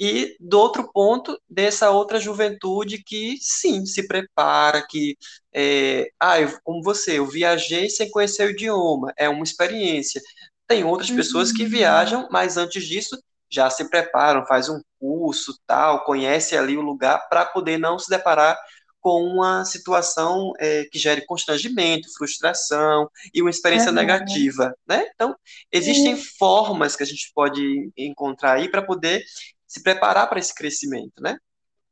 e 0.00 0.36
do 0.38 0.58
outro 0.60 0.88
ponto, 0.92 1.36
dessa 1.50 1.90
outra 1.90 2.20
juventude 2.20 3.02
que 3.02 3.36
sim, 3.40 3.84
se 3.84 4.06
prepara, 4.06 4.86
que, 4.88 5.16
é, 5.52 6.08
ah, 6.20 6.40
eu, 6.40 6.56
como 6.62 6.82
você, 6.82 7.18
eu 7.18 7.26
viajei 7.26 7.90
sem 7.90 8.08
conhecer 8.08 8.46
o 8.46 8.50
idioma, 8.50 9.12
é 9.16 9.28
uma 9.28 9.42
experiência. 9.42 10.22
Tem 10.68 10.84
outras 10.84 11.10
uhum. 11.10 11.16
pessoas 11.16 11.50
que 11.50 11.64
viajam, 11.64 12.28
mas 12.30 12.56
antes 12.56 12.84
disso 12.84 13.18
já 13.50 13.70
se 13.70 13.88
preparam, 13.88 14.46
faz 14.46 14.68
um 14.68 14.80
curso, 14.98 15.58
tal, 15.66 16.04
conhece 16.04 16.56
ali 16.56 16.76
o 16.76 16.82
lugar 16.82 17.28
para 17.28 17.44
poder 17.44 17.78
não 17.78 17.98
se 17.98 18.10
deparar 18.10 18.58
com 19.00 19.22
uma 19.22 19.64
situação 19.64 20.52
é, 20.58 20.84
que 20.90 20.98
gere 20.98 21.24
constrangimento, 21.24 22.12
frustração 22.16 23.08
e 23.32 23.40
uma 23.40 23.50
experiência 23.50 23.88
uhum. 23.88 23.94
negativa, 23.94 24.74
né? 24.86 25.06
Então, 25.14 25.34
existem 25.70 26.14
uhum. 26.14 26.22
formas 26.38 26.96
que 26.96 27.02
a 27.02 27.06
gente 27.06 27.30
pode 27.34 27.90
encontrar 27.96 28.54
aí 28.54 28.68
para 28.68 28.82
poder 28.82 29.24
se 29.66 29.82
preparar 29.82 30.28
para 30.28 30.38
esse 30.38 30.54
crescimento, 30.54 31.22
né? 31.22 31.38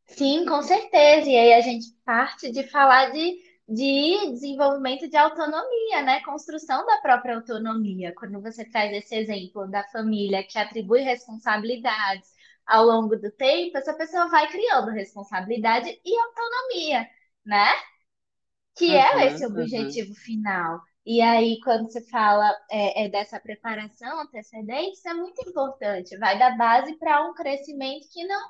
Sim, 0.09 0.45
com 0.47 0.63
certeza. 0.63 1.29
E 1.29 1.37
aí 1.37 1.53
a 1.55 1.61
gente 1.61 1.87
parte 2.05 2.51
de 2.51 2.65
falar 2.65 3.11
de, 3.11 3.37
de 3.69 4.31
desenvolvimento 4.33 5.09
de 5.09 5.17
autonomia, 5.17 6.03
né? 6.03 6.21
Construção 6.25 6.87
da 6.87 6.99
própria 6.99 7.37
autonomia. 7.37 8.15
Quando 8.15 8.41
você 8.41 8.65
traz 8.65 8.93
esse 8.93 9.15
exemplo 9.17 9.67
da 9.69 9.83
família 9.85 10.45
que 10.47 10.59
atribui 10.59 11.01
responsabilidades 11.01 12.31
ao 12.65 12.85
longo 12.85 13.17
do 13.17 13.31
tempo, 13.33 13.77
essa 13.77 13.95
pessoa 13.95 14.29
vai 14.29 14.49
criando 14.49 14.91
responsabilidade 14.91 15.89
e 16.05 16.19
autonomia, 16.19 17.09
né? 17.45 17.67
Que 18.77 18.95
é 18.95 19.15
uhum, 19.15 19.21
é 19.21 19.27
esse 19.27 19.47
objetivo 19.47 20.11
uhum. 20.11 20.15
final. 20.15 20.81
E 21.05 21.21
aí, 21.21 21.59
quando 21.63 21.91
você 21.91 22.01
fala 22.09 22.53
é, 22.71 23.05
é 23.05 23.09
dessa 23.09 23.41
preparação 23.41 24.21
antecedente, 24.21 24.99
isso 24.99 25.09
é 25.09 25.15
muito 25.15 25.41
importante. 25.49 26.17
Vai 26.19 26.39
dar 26.39 26.57
base 26.57 26.95
para 26.99 27.25
um 27.29 27.35
crescimento 27.35 28.09
que 28.13 28.25
não 28.27 28.49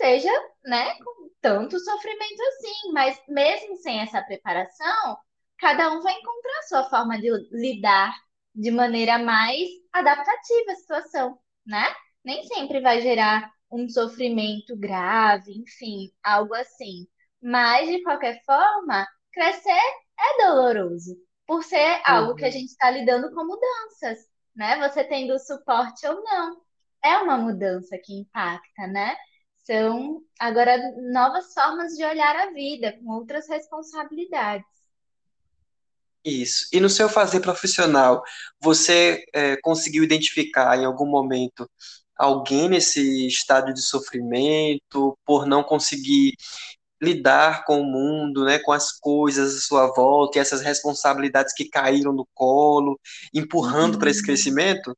seja, 0.00 0.32
né, 0.64 0.94
com 0.96 1.30
tanto 1.40 1.78
sofrimento 1.78 2.42
assim. 2.42 2.92
Mas 2.92 3.20
mesmo 3.28 3.76
sem 3.76 4.00
essa 4.00 4.22
preparação, 4.22 5.18
cada 5.58 5.92
um 5.92 6.00
vai 6.00 6.14
encontrar 6.14 6.58
a 6.58 6.62
sua 6.62 6.84
forma 6.84 7.18
de 7.18 7.30
lidar 7.52 8.14
de 8.54 8.70
maneira 8.70 9.18
mais 9.18 9.68
adaptativa 9.92 10.72
à 10.72 10.74
situação, 10.74 11.38
né? 11.66 11.86
Nem 12.24 12.42
sempre 12.44 12.80
vai 12.80 13.00
gerar 13.00 13.50
um 13.70 13.88
sofrimento 13.88 14.76
grave, 14.76 15.52
enfim, 15.52 16.10
algo 16.22 16.54
assim. 16.54 17.06
Mas, 17.40 17.88
de 17.88 18.02
qualquer 18.02 18.42
forma, 18.44 19.06
crescer 19.32 19.70
é 20.18 20.46
doloroso 20.46 21.16
por 21.46 21.62
ser 21.62 22.00
algo 22.04 22.34
que 22.34 22.44
a 22.44 22.48
uhum. 22.48 22.52
gente 22.52 22.66
está 22.66 22.90
lidando 22.90 23.32
com 23.34 23.44
mudanças, 23.44 24.18
né? 24.54 24.76
Você 24.88 25.04
tendo 25.04 25.38
suporte 25.38 26.06
ou 26.06 26.22
não. 26.22 26.60
É 27.02 27.16
uma 27.18 27.38
mudança 27.38 27.96
que 27.98 28.12
impacta, 28.12 28.86
né? 28.88 29.16
São 29.70 30.20
agora 30.36 30.76
novas 31.12 31.54
formas 31.54 31.92
de 31.92 32.04
olhar 32.04 32.34
a 32.34 32.50
vida, 32.50 32.92
com 32.98 33.12
outras 33.12 33.48
responsabilidades. 33.48 34.66
Isso. 36.24 36.66
E 36.72 36.80
no 36.80 36.90
seu 36.90 37.08
fazer 37.08 37.38
profissional, 37.38 38.20
você 38.60 39.24
é, 39.32 39.56
conseguiu 39.58 40.02
identificar 40.02 40.76
em 40.76 40.84
algum 40.84 41.06
momento 41.06 41.70
alguém 42.16 42.68
nesse 42.68 43.28
estado 43.28 43.72
de 43.72 43.80
sofrimento 43.80 45.16
por 45.24 45.46
não 45.46 45.62
conseguir 45.62 46.34
lidar 47.00 47.64
com 47.64 47.80
o 47.80 47.84
mundo, 47.84 48.44
né, 48.44 48.58
com 48.58 48.72
as 48.72 48.90
coisas 48.90 49.56
à 49.56 49.60
sua 49.60 49.86
volta 49.94 50.36
e 50.36 50.40
essas 50.40 50.62
responsabilidades 50.62 51.54
que 51.54 51.68
caíram 51.68 52.12
no 52.12 52.26
colo, 52.34 52.98
empurrando 53.32 54.00
para 54.00 54.10
esse 54.10 54.18
uhum. 54.18 54.26
crescimento? 54.26 54.96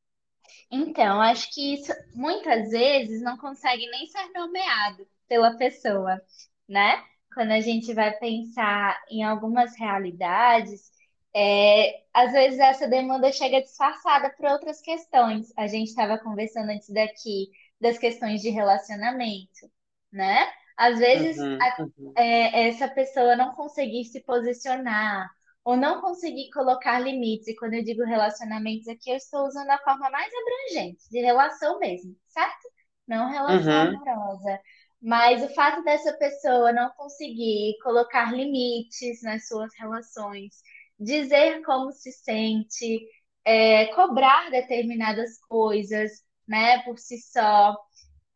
Então, 0.73 1.21
acho 1.21 1.52
que 1.52 1.75
isso 1.75 1.93
muitas 2.14 2.71
vezes 2.71 3.21
não 3.21 3.37
consegue 3.37 3.87
nem 3.91 4.07
ser 4.07 4.26
nomeado 4.35 5.07
pela 5.29 5.55
pessoa, 5.59 6.19
né? 6.67 7.05
Quando 7.35 7.50
a 7.52 7.61
gente 7.61 7.93
vai 7.93 8.11
pensar 8.19 8.99
em 9.11 9.23
algumas 9.23 9.79
realidades, 9.79 10.91
é, 11.35 12.02
às 12.12 12.33
vezes 12.33 12.59
essa 12.59 12.88
demanda 12.88 13.31
chega 13.31 13.61
disfarçada 13.61 14.31
por 14.31 14.47
outras 14.47 14.81
questões. 14.81 15.52
A 15.59 15.67
gente 15.67 15.88
estava 15.88 16.19
conversando 16.19 16.71
antes 16.71 16.88
daqui 16.88 17.50
das 17.79 17.99
questões 17.99 18.41
de 18.41 18.49
relacionamento, 18.49 19.71
né? 20.11 20.50
Às 20.75 20.99
vezes, 20.99 21.37
uhum, 21.38 21.59
a, 21.61 21.83
uhum. 21.83 22.12
É, 22.17 22.69
essa 22.69 22.88
pessoa 22.88 23.37
não 23.37 23.55
conseguir 23.55 24.05
se 24.07 24.21
posicionar 24.21 25.31
ou 25.64 25.76
não 25.76 26.00
conseguir 26.00 26.50
colocar 26.50 26.99
limites, 26.99 27.49
e 27.49 27.54
quando 27.54 27.75
eu 27.75 27.85
digo 27.85 28.04
relacionamentos 28.04 28.88
aqui, 28.88 29.11
eu 29.11 29.16
estou 29.16 29.47
usando 29.47 29.71
a 29.71 29.78
forma 29.78 30.11
mais 30.11 30.33
abrangente, 30.35 31.09
de 31.11 31.21
relação 31.21 31.78
mesmo, 31.78 32.16
certo? 32.28 32.69
Não 33.07 33.31
relação 33.31 33.92
uhum. 33.92 33.97
amorosa. 33.97 34.61
Mas 35.00 35.42
o 35.42 35.54
fato 35.54 35.83
dessa 35.83 36.12
pessoa 36.14 36.73
não 36.73 36.90
conseguir 36.90 37.76
colocar 37.83 38.33
limites 38.33 39.23
nas 39.23 39.47
suas 39.47 39.71
relações, 39.78 40.62
dizer 40.99 41.62
como 41.64 41.92
se 41.92 42.12
sente, 42.12 43.00
é, 43.45 43.87
cobrar 43.87 44.50
determinadas 44.50 45.38
coisas, 45.49 46.11
né, 46.47 46.83
por 46.83 46.99
si 46.99 47.19
só, 47.19 47.76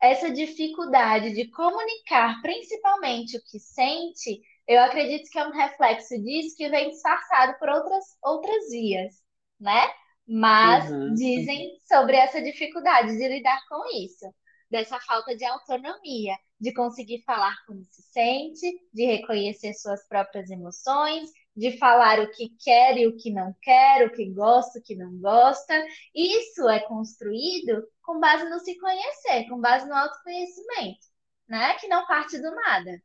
essa 0.00 0.30
dificuldade 0.30 1.34
de 1.34 1.48
comunicar 1.50 2.40
principalmente 2.42 3.36
o 3.36 3.42
que 3.44 3.58
sente, 3.58 4.40
eu 4.66 4.80
acredito 4.82 5.30
que 5.30 5.38
é 5.38 5.46
um 5.46 5.52
reflexo 5.52 6.20
disso 6.22 6.56
que 6.56 6.68
vem 6.68 6.90
disfarçado 6.90 7.58
por 7.58 7.68
outras, 7.68 8.04
outras 8.22 8.70
vias, 8.70 9.14
né? 9.60 9.88
Mas 10.26 10.90
uhum. 10.90 11.14
dizem 11.14 11.78
sobre 11.86 12.16
essa 12.16 12.42
dificuldade 12.42 13.16
de 13.16 13.28
lidar 13.28 13.60
com 13.68 13.84
isso, 13.96 14.26
dessa 14.68 14.98
falta 15.00 15.36
de 15.36 15.44
autonomia, 15.44 16.36
de 16.60 16.74
conseguir 16.74 17.22
falar 17.22 17.54
como 17.66 17.84
se 17.84 18.02
sente, 18.10 18.66
de 18.92 19.06
reconhecer 19.06 19.72
suas 19.74 20.06
próprias 20.08 20.50
emoções, 20.50 21.30
de 21.56 21.78
falar 21.78 22.20
o 22.20 22.30
que 22.32 22.50
quer 22.62 22.98
e 22.98 23.06
o 23.06 23.16
que 23.16 23.30
não 23.30 23.54
quer, 23.62 24.04
o 24.04 24.12
que 24.12 24.28
gosta, 24.32 24.78
o 24.78 24.82
que 24.82 24.96
não 24.96 25.16
gosta. 25.18 25.74
Isso 26.14 26.68
é 26.68 26.80
construído 26.80 27.86
com 28.02 28.18
base 28.18 28.48
no 28.48 28.58
se 28.58 28.76
conhecer, 28.78 29.48
com 29.48 29.60
base 29.60 29.88
no 29.88 29.94
autoconhecimento, 29.94 31.06
né? 31.48 31.74
Que 31.74 31.86
não 31.86 32.04
parte 32.06 32.36
do 32.38 32.50
nada, 32.50 33.00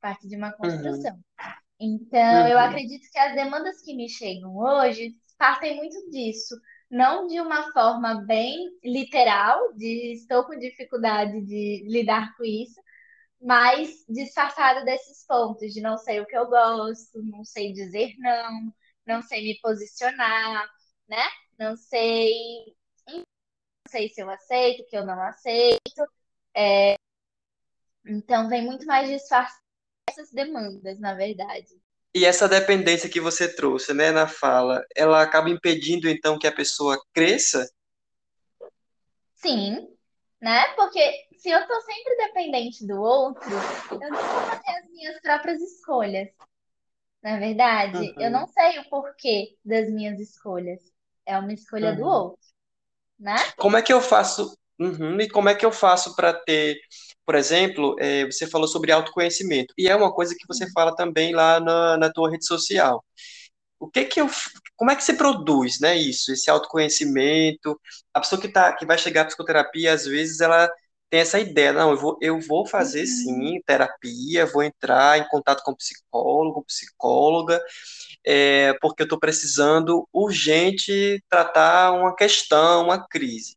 parte 0.00 0.26
de 0.26 0.36
uma 0.36 0.52
construção. 0.52 1.14
Uhum. 1.14 1.22
Então, 1.80 2.42
uhum. 2.42 2.48
eu 2.48 2.58
acredito 2.58 3.10
que 3.10 3.18
as 3.18 3.34
demandas 3.34 3.80
que 3.82 3.94
me 3.94 4.08
chegam 4.08 4.56
hoje 4.56 5.14
partem 5.38 5.76
muito 5.76 6.10
disso, 6.10 6.54
não 6.90 7.26
de 7.26 7.40
uma 7.40 7.72
forma 7.72 8.22
bem 8.26 8.58
literal, 8.84 9.72
de 9.74 10.12
estou 10.12 10.44
com 10.44 10.58
dificuldade 10.58 11.40
de 11.46 11.84
lidar 11.88 12.36
com 12.36 12.44
isso, 12.44 12.78
mas 13.40 14.04
disfarçada 14.08 14.84
desses 14.84 15.24
pontos, 15.26 15.72
de 15.72 15.80
não 15.80 15.96
sei 15.96 16.20
o 16.20 16.26
que 16.26 16.36
eu 16.36 16.46
gosto, 16.46 17.22
não 17.22 17.44
sei 17.44 17.72
dizer 17.72 18.14
não, 18.18 18.74
não 19.06 19.22
sei 19.22 19.42
me 19.42 19.58
posicionar, 19.60 20.68
né? 21.08 21.24
Não 21.58 21.76
sei, 21.76 22.32
não 23.08 23.22
sei 23.88 24.08
se 24.10 24.20
eu 24.22 24.30
aceito, 24.30 24.86
que 24.88 24.96
eu 24.96 25.06
não 25.06 25.20
aceito. 25.22 25.80
É... 26.54 26.96
Então, 28.06 28.48
vem 28.48 28.64
muito 28.64 28.86
mais 28.86 29.08
disfarçar 29.08 29.60
essas 30.10 30.30
demandas, 30.30 30.98
na 30.98 31.14
verdade. 31.14 31.68
E 32.14 32.24
essa 32.24 32.48
dependência 32.48 33.08
que 33.08 33.20
você 33.20 33.54
trouxe, 33.54 33.94
né, 33.94 34.10
na 34.10 34.26
fala, 34.26 34.84
ela 34.96 35.22
acaba 35.22 35.48
impedindo, 35.48 36.08
então, 36.08 36.38
que 36.38 36.46
a 36.46 36.52
pessoa 36.52 37.00
cresça? 37.12 37.70
Sim, 39.36 39.88
né? 40.40 40.64
Porque 40.74 41.00
se 41.38 41.50
eu 41.50 41.66
tô 41.66 41.80
sempre 41.82 42.16
dependente 42.16 42.86
do 42.86 43.00
outro, 43.00 43.50
eu 43.92 44.10
não 44.10 44.10
vou 44.10 44.42
fazer 44.42 44.70
as 44.70 44.90
minhas 44.90 45.20
próprias 45.20 45.60
escolhas. 45.62 46.28
Na 47.22 47.36
é 47.36 47.38
verdade, 47.38 47.98
uhum. 47.98 48.14
eu 48.18 48.30
não 48.30 48.46
sei 48.48 48.78
o 48.78 48.88
porquê 48.88 49.56
das 49.64 49.88
minhas 49.90 50.18
escolhas. 50.18 50.80
É 51.24 51.38
uma 51.38 51.52
escolha 51.52 51.90
uhum. 51.90 51.96
do 51.96 52.04
outro, 52.04 52.46
né? 53.18 53.36
Como 53.56 53.76
é 53.76 53.82
que 53.82 53.92
eu 53.92 54.00
faço? 54.00 54.58
Uhum. 54.80 55.20
E 55.20 55.28
como 55.28 55.48
é 55.48 55.54
que 55.54 55.64
eu 55.64 55.70
faço 55.72 56.16
para 56.16 56.32
ter, 56.32 56.80
por 57.26 57.34
exemplo, 57.34 57.94
é, 58.00 58.24
você 58.24 58.46
falou 58.46 58.66
sobre 58.66 58.90
autoconhecimento 58.92 59.74
e 59.76 59.88
é 59.88 59.94
uma 59.94 60.12
coisa 60.12 60.34
que 60.34 60.46
você 60.48 60.64
uhum. 60.64 60.70
fala 60.72 60.96
também 60.96 61.34
lá 61.34 61.60
na, 61.60 61.98
na 61.98 62.10
tua 62.12 62.30
rede 62.30 62.46
social 62.46 63.04
o 63.80 63.88
que 63.90 64.04
que 64.04 64.20
eu, 64.20 64.28
como 64.76 64.90
é 64.90 64.96
que 64.96 65.02
se 65.02 65.14
produz, 65.14 65.80
né, 65.80 65.96
isso, 65.96 66.30
esse 66.32 66.50
autoconhecimento, 66.50 67.80
a 68.12 68.20
pessoa 68.20 68.40
que 68.40 68.48
tá, 68.48 68.72
que 68.74 68.84
vai 68.86 68.98
chegar 68.98 69.22
à 69.22 69.24
psicoterapia, 69.24 69.94
às 69.94 70.04
vezes 70.04 70.40
ela 70.40 70.70
tem 71.08 71.20
essa 71.20 71.40
ideia, 71.40 71.72
não, 71.72 71.90
eu 71.90 71.96
vou, 71.96 72.18
eu 72.20 72.40
vou 72.40 72.66
fazer 72.66 73.00
uhum. 73.00 73.06
sim 73.06 73.62
terapia, 73.66 74.46
vou 74.46 74.62
entrar 74.62 75.18
em 75.18 75.26
contato 75.28 75.62
com 75.64 75.74
psicólogo, 75.74 76.64
psicóloga, 76.64 77.60
é, 78.24 78.74
porque 78.80 79.02
eu 79.02 79.04
estou 79.04 79.18
precisando 79.18 80.06
urgente 80.12 81.22
tratar 81.28 81.92
uma 81.92 82.14
questão, 82.14 82.84
uma 82.84 83.06
crise. 83.08 83.56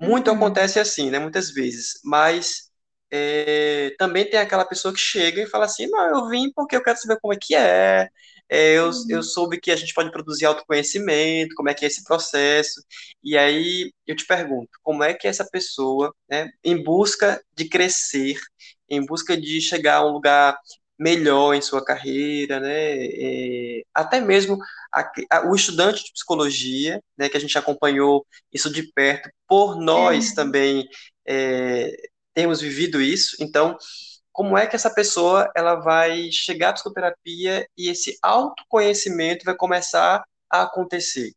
Muito 0.00 0.30
uhum. 0.30 0.36
acontece 0.36 0.78
assim, 0.78 1.10
né, 1.10 1.18
muitas 1.18 1.50
vezes, 1.50 2.00
mas 2.04 2.70
é, 3.10 3.94
também 3.98 4.28
tem 4.28 4.38
aquela 4.38 4.64
pessoa 4.64 4.92
que 4.92 5.00
chega 5.00 5.42
e 5.42 5.46
fala 5.46 5.64
assim, 5.64 5.86
não, 5.86 6.08
eu 6.08 6.28
vim 6.28 6.52
porque 6.54 6.76
eu 6.76 6.82
quero 6.82 6.98
saber 6.98 7.18
como 7.20 7.32
é 7.32 7.38
que 7.40 7.54
é, 7.54 8.08
é, 8.48 8.74
eu, 8.74 8.90
eu 9.08 9.22
soube 9.22 9.58
que 9.60 9.70
a 9.70 9.76
gente 9.76 9.94
pode 9.94 10.10
produzir 10.10 10.44
autoconhecimento, 10.46 11.54
como 11.54 11.68
é 11.68 11.74
que 11.74 11.84
é 11.84 11.88
esse 11.88 12.04
processo, 12.04 12.80
e 13.22 13.36
aí 13.36 13.92
eu 14.06 14.14
te 14.14 14.26
pergunto, 14.26 14.70
como 14.82 15.02
é 15.02 15.14
que 15.14 15.26
essa 15.26 15.44
pessoa, 15.50 16.14
né, 16.28 16.50
em 16.62 16.82
busca 16.82 17.42
de 17.54 17.68
crescer, 17.68 18.36
em 18.88 19.04
busca 19.04 19.36
de 19.36 19.60
chegar 19.60 19.96
a 19.96 20.06
um 20.06 20.12
lugar 20.12 20.56
melhor 20.98 21.54
em 21.54 21.60
sua 21.60 21.84
carreira, 21.84 22.60
né? 22.60 23.06
É, 23.06 23.82
até 23.94 24.20
mesmo 24.20 24.58
a, 24.92 25.10
a, 25.30 25.50
o 25.50 25.54
estudante 25.54 26.04
de 26.04 26.12
psicologia, 26.12 27.02
né, 27.18 27.28
que 27.28 27.36
a 27.36 27.40
gente 27.40 27.56
acompanhou 27.58 28.26
isso 28.52 28.70
de 28.72 28.82
perto, 28.92 29.30
por 29.46 29.76
nós 29.76 30.32
é. 30.32 30.34
também 30.34 30.88
é, 31.26 31.94
temos 32.34 32.60
vivido 32.60 33.00
isso. 33.00 33.36
Então, 33.40 33.76
como 34.32 34.56
é 34.56 34.66
que 34.66 34.76
essa 34.76 34.92
pessoa 34.92 35.50
ela 35.56 35.76
vai 35.76 36.30
chegar 36.30 36.70
à 36.70 36.72
psicoterapia 36.74 37.66
e 37.76 37.88
esse 37.88 38.18
autoconhecimento 38.22 39.44
vai 39.44 39.56
começar 39.56 40.22
a 40.50 40.62
acontecer? 40.62 41.32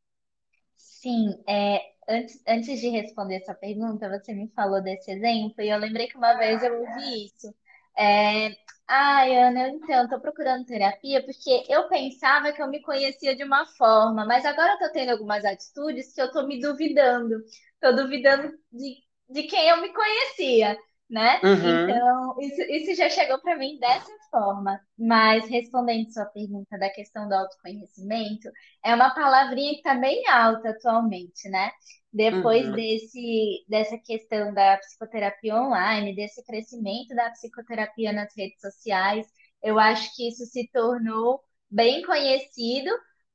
Sim, 0.76 1.42
é, 1.48 1.80
antes, 2.10 2.42
antes 2.46 2.80
de 2.82 2.90
responder 2.90 3.38
essa 3.38 3.54
pergunta, 3.54 4.10
você 4.10 4.34
me 4.34 4.52
falou 4.54 4.82
desse 4.82 5.12
exemplo 5.12 5.62
e 5.62 5.70
eu 5.70 5.78
lembrei 5.78 6.08
que 6.08 6.18
uma 6.18 6.34
vez 6.34 6.62
eu 6.62 6.78
ouvi 6.78 7.28
isso. 7.28 7.54
É, 7.98 8.52
Ai, 8.92 9.36
Ana, 9.38 9.70
então, 9.70 10.02
eu 10.04 10.10
tô 10.10 10.20
procurando 10.20 10.66
terapia 10.66 11.24
porque 11.24 11.64
eu 11.70 11.88
pensava 11.88 12.52
que 12.52 12.62
eu 12.62 12.68
me 12.68 12.82
conhecia 12.82 13.36
de 13.36 13.44
uma 13.44 13.66
forma, 13.78 14.26
mas 14.26 14.44
agora 14.46 14.74
eu 14.74 14.80
tô 14.80 14.92
tendo 14.92 15.12
algumas 15.12 15.46
atitudes 15.46 16.12
que 16.14 16.20
eu 16.22 16.32
tô 16.32 16.48
me 16.48 16.60
duvidando. 16.60 17.36
Tô 17.80 17.92
duvidando 17.94 18.52
de, 18.72 18.96
de 19.30 19.44
quem 19.44 19.70
eu 19.70 19.80
me 19.82 19.94
conhecia, 19.94 20.76
né? 21.10 21.42
Uhum. 21.44 22.02
Então, 22.02 22.36
isso, 22.40 22.62
isso 22.62 22.96
já 22.96 23.10
chegou 23.10 23.40
para 23.42 23.58
mim 23.58 23.80
dessa 23.80 24.12
forma. 24.32 24.80
Mas 24.98 25.48
respondendo 25.50 26.12
sua 26.14 26.26
pergunta 26.26 26.78
da 26.78 26.90
questão 26.90 27.28
do 27.28 27.34
autoconhecimento, 27.36 28.50
é 28.84 28.94
uma 28.96 29.14
palavrinha 29.14 29.76
que 29.76 29.82
tá 29.82 29.96
bem 29.96 30.28
alta 30.30 30.70
atualmente, 30.70 31.50
né? 31.50 31.72
Depois 32.12 32.72
Uhum. 32.72 32.74
desse, 32.74 33.66
dessa 33.68 33.98
questão 34.00 34.54
da 34.54 34.78
psicoterapia 34.78 35.56
online, 35.56 36.16
desse 36.16 36.44
crescimento 36.44 37.16
da 37.16 37.30
psicoterapia 37.32 38.12
nas 38.12 38.34
redes 38.36 38.60
sociais, 38.62 39.28
eu 39.64 39.78
acho 39.80 40.16
que 40.16 40.28
isso 40.28 40.46
se 40.46 40.68
tornou 40.72 41.42
bem 41.70 42.02
conhecido, 42.04 42.90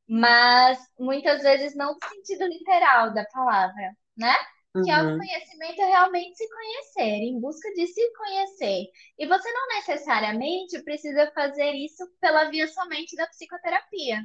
mas 0.08 0.78
muitas 0.98 1.42
vezes 1.42 1.74
não 1.76 1.94
no 1.94 2.00
sentido 2.08 2.44
literal 2.46 3.12
da 3.14 3.24
palavra, 3.26 3.92
né? 4.16 4.34
Que 4.82 4.90
Uhum. 4.90 4.90
autoconhecimento 4.90 5.80
é 5.82 5.86
realmente 5.86 6.36
se 6.36 6.48
conhecer, 6.50 7.02
em 7.22 7.40
busca 7.40 7.72
de 7.74 7.86
se 7.86 8.12
conhecer. 8.16 8.84
E 9.18 9.26
você 9.26 9.50
não 9.52 9.68
necessariamente 9.76 10.82
precisa 10.84 11.30
fazer 11.34 11.72
isso 11.72 12.04
pela 12.20 12.50
via 12.50 12.68
somente 12.68 13.16
da 13.16 13.26
psicoterapia 13.26 14.20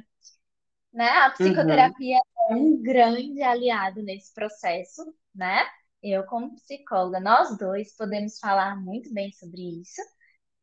né? 0.92 1.08
A 1.08 1.30
Uhum. 1.40 1.94
psicoterapia 2.10 2.18
é 2.50 2.54
um 2.54 2.80
grande 2.82 3.42
aliado 3.42 4.02
nesse 4.02 4.32
processo, 4.34 5.02
né? 5.34 5.66
Eu, 6.02 6.24
como 6.26 6.54
psicóloga, 6.54 7.20
nós 7.20 7.56
dois 7.58 7.94
podemos 7.96 8.38
falar 8.38 8.76
muito 8.80 9.12
bem 9.12 9.30
sobre 9.32 9.60
isso, 9.82 10.00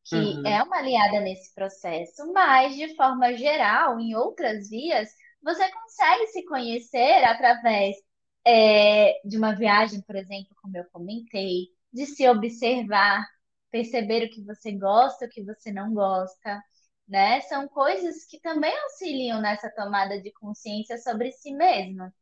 que 0.05 0.41
Uhum. 0.41 0.47
é 0.47 0.63
uma 0.63 0.77
aliada 0.77 1.21
nesse 1.21 1.53
processo, 1.55 2.31
mas 2.33 2.75
de 2.75 2.95
forma 2.95 3.33
geral, 3.35 3.99
em 3.99 4.15
outras 4.15 4.69
vias, 4.69 5.09
você 5.43 5.69
consegue 5.71 6.27
se 6.27 6.45
conhecer 6.45 7.23
através 7.25 7.97
é, 8.47 9.21
de 9.25 9.37
uma 9.37 9.55
viagem, 9.55 10.01
por 10.01 10.15
exemplo, 10.15 10.55
como 10.61 10.77
eu 10.77 10.85
comentei, 10.91 11.67
de 11.93 12.05
se 12.05 12.27
observar, 12.29 13.25
perceber 13.71 14.25
o 14.27 14.29
que 14.29 14.43
você 14.43 14.71
gosta, 14.73 15.25
o 15.25 15.29
que 15.29 15.43
você 15.43 15.71
não 15.71 15.93
gosta 15.93 16.61
né? 17.07 17.41
São 17.41 17.67
coisas 17.69 18.25
que 18.25 18.39
também 18.41 18.77
auxiliam 18.83 19.39
nessa 19.41 19.69
tomada 19.71 20.21
de 20.21 20.31
consciência 20.33 20.97
sobre 20.97 21.31
si 21.31 21.53
mesma. 21.53 22.13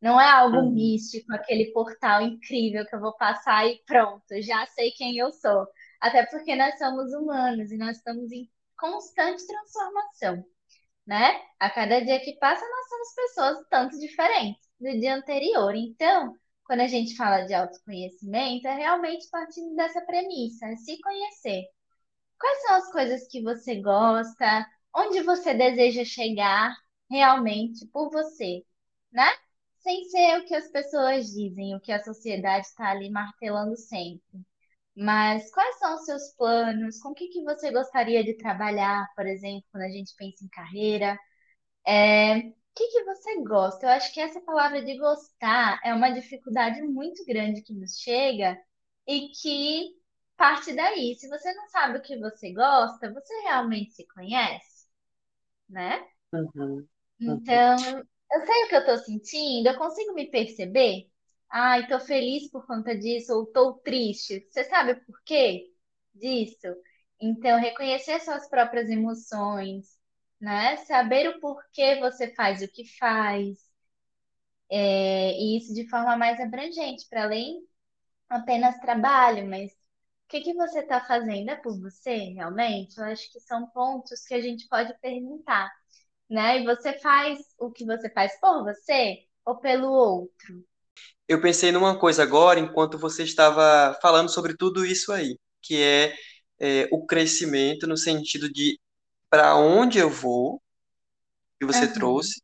Não 0.00 0.20
é 0.20 0.30
algo 0.30 0.62
Uhum. 0.62 0.72
místico, 0.72 1.32
aquele 1.34 1.72
portal 1.72 2.22
incrível 2.22 2.86
que 2.86 2.94
eu 2.96 3.00
vou 3.00 3.16
passar 3.16 3.66
e 3.68 3.82
pronto, 3.86 4.24
já 4.42 4.66
sei 4.68 4.92
quem 4.92 5.16
eu 5.18 5.32
sou. 5.32 5.66
Até 6.00 6.26
porque 6.26 6.56
nós 6.56 6.78
somos 6.78 7.12
humanos 7.12 7.70
e 7.72 7.76
nós 7.78 7.98
estamos 7.98 8.32
em 8.32 8.50
constante 8.78 9.46
transformação, 9.46 10.44
né? 11.06 11.40
A 11.60 11.70
cada 11.70 12.00
dia 12.04 12.20
que 12.20 12.34
passa, 12.38 12.64
nós 12.68 12.88
somos 12.90 13.14
pessoas 13.16 13.68
tanto 13.70 13.98
diferentes 14.00 14.69
do 14.80 14.90
dia 15.00 15.14
anterior. 15.16 15.74
Então, 15.74 16.34
quando 16.64 16.80
a 16.80 16.88
gente 16.88 17.16
fala 17.16 17.42
de 17.46 17.54
autoconhecimento, 17.54 18.66
é 18.68 18.74
realmente 18.76 19.28
partindo 19.30 19.74
dessa 19.76 20.00
premissa, 20.02 20.66
é 20.66 20.76
se 20.76 21.00
conhecer. 21.00 21.64
Quais 22.38 22.62
são 22.62 22.74
as 22.76 22.92
coisas 22.92 23.28
que 23.28 23.42
você 23.42 23.80
gosta? 23.80 24.66
Onde 24.94 25.22
você 25.22 25.54
deseja 25.54 26.04
chegar 26.04 26.74
realmente 27.10 27.86
por 27.88 28.10
você, 28.10 28.64
né? 29.12 29.26
Sem 29.80 30.04
ser 30.10 30.38
o 30.40 30.46
que 30.46 30.54
as 30.54 30.68
pessoas 30.68 31.26
dizem, 31.28 31.74
o 31.74 31.80
que 31.80 31.92
a 31.92 32.02
sociedade 32.02 32.66
está 32.66 32.90
ali 32.90 33.10
martelando 33.10 33.76
sempre. 33.76 34.40
Mas 34.96 35.50
quais 35.52 35.78
são 35.78 35.94
os 35.94 36.04
seus 36.04 36.34
planos? 36.36 36.98
Com 37.00 37.10
o 37.10 37.14
que 37.14 37.28
que 37.28 37.42
você 37.44 37.70
gostaria 37.72 38.24
de 38.24 38.34
trabalhar, 38.36 39.06
por 39.16 39.26
exemplo, 39.26 39.64
quando 39.72 39.84
a 39.84 39.88
gente 39.90 40.14
pensa 40.16 40.44
em 40.44 40.48
carreira? 40.48 41.18
É, 41.86 42.52
que 42.80 42.88
que 42.88 43.04
você 43.04 43.42
gosta? 43.42 43.86
Eu 43.86 43.90
acho 43.90 44.12
que 44.14 44.20
essa 44.20 44.40
palavra 44.40 44.82
de 44.82 44.96
gostar 44.96 45.78
é 45.84 45.92
uma 45.92 46.10
dificuldade 46.10 46.80
muito 46.82 47.24
grande 47.26 47.62
que 47.62 47.74
nos 47.74 47.98
chega 47.98 48.58
e 49.06 49.28
que 49.28 49.90
parte 50.36 50.72
daí. 50.74 51.14
Se 51.16 51.28
você 51.28 51.52
não 51.52 51.68
sabe 51.68 51.98
o 51.98 52.02
que 52.02 52.18
você 52.18 52.52
gosta, 52.52 53.12
você 53.12 53.34
realmente 53.42 53.92
se 53.92 54.06
conhece, 54.06 54.86
né? 55.68 56.06
Uhum. 56.32 56.86
Então, 57.20 57.76
eu 58.32 58.46
sei 58.46 58.64
o 58.64 58.68
que 58.68 58.76
eu 58.76 58.86
tô 58.86 58.98
sentindo, 58.98 59.68
eu 59.68 59.76
consigo 59.78 60.14
me 60.14 60.30
perceber. 60.30 61.10
Ai, 61.50 61.86
tô 61.86 62.00
feliz 62.00 62.50
por 62.50 62.66
conta 62.66 62.96
disso, 62.96 63.34
ou 63.34 63.46
tô 63.46 63.74
triste. 63.74 64.46
Você 64.50 64.64
sabe 64.64 64.94
por 64.94 65.20
quê 65.24 65.66
disso? 66.14 66.68
Então, 67.20 67.58
reconhecer 67.58 68.20
suas 68.20 68.48
próprias 68.48 68.88
emoções, 68.88 69.99
né? 70.40 70.76
Saber 70.78 71.28
o 71.28 71.40
porquê 71.40 72.00
você 72.00 72.34
faz 72.34 72.62
o 72.62 72.68
que 72.68 72.84
faz, 72.98 73.58
é, 74.70 75.32
e 75.38 75.58
isso 75.58 75.74
de 75.74 75.88
forma 75.88 76.16
mais 76.16 76.40
abrangente, 76.40 77.06
para 77.08 77.24
além 77.24 77.60
apenas 78.28 78.78
trabalho, 78.80 79.48
mas 79.48 79.72
o 79.72 79.76
que 80.28 80.40
que 80.42 80.54
você 80.54 80.80
está 80.80 81.00
fazendo 81.04 81.50
é 81.50 81.56
por 81.56 81.78
você, 81.80 82.16
realmente? 82.34 82.98
Eu 82.98 83.04
acho 83.06 83.30
que 83.32 83.40
são 83.40 83.68
pontos 83.70 84.22
que 84.24 84.34
a 84.34 84.40
gente 84.40 84.68
pode 84.68 84.94
perguntar 85.00 85.70
né? 86.30 86.60
E 86.60 86.64
você 86.64 86.92
faz 87.00 87.38
o 87.58 87.70
que 87.70 87.84
você 87.84 88.08
faz 88.08 88.38
por 88.40 88.62
você 88.62 89.24
ou 89.44 89.56
pelo 89.56 89.90
outro? 89.90 90.64
Eu 91.28 91.40
pensei 91.40 91.72
numa 91.72 91.98
coisa 91.98 92.22
agora, 92.22 92.60
enquanto 92.60 92.98
você 92.98 93.24
estava 93.24 93.98
falando 94.00 94.28
sobre 94.28 94.56
tudo 94.56 94.86
isso 94.86 95.12
aí, 95.12 95.36
que 95.60 95.82
é, 95.82 96.14
é, 96.60 96.88
o 96.92 97.04
crescimento 97.04 97.86
no 97.86 97.96
sentido 97.96 98.50
de 98.50 98.78
para 99.30 99.56
onde 99.56 99.98
eu 99.98 100.10
vou, 100.10 100.62
que 101.58 101.66
você 101.66 101.86
Aham. 101.86 101.92
trouxe, 101.92 102.40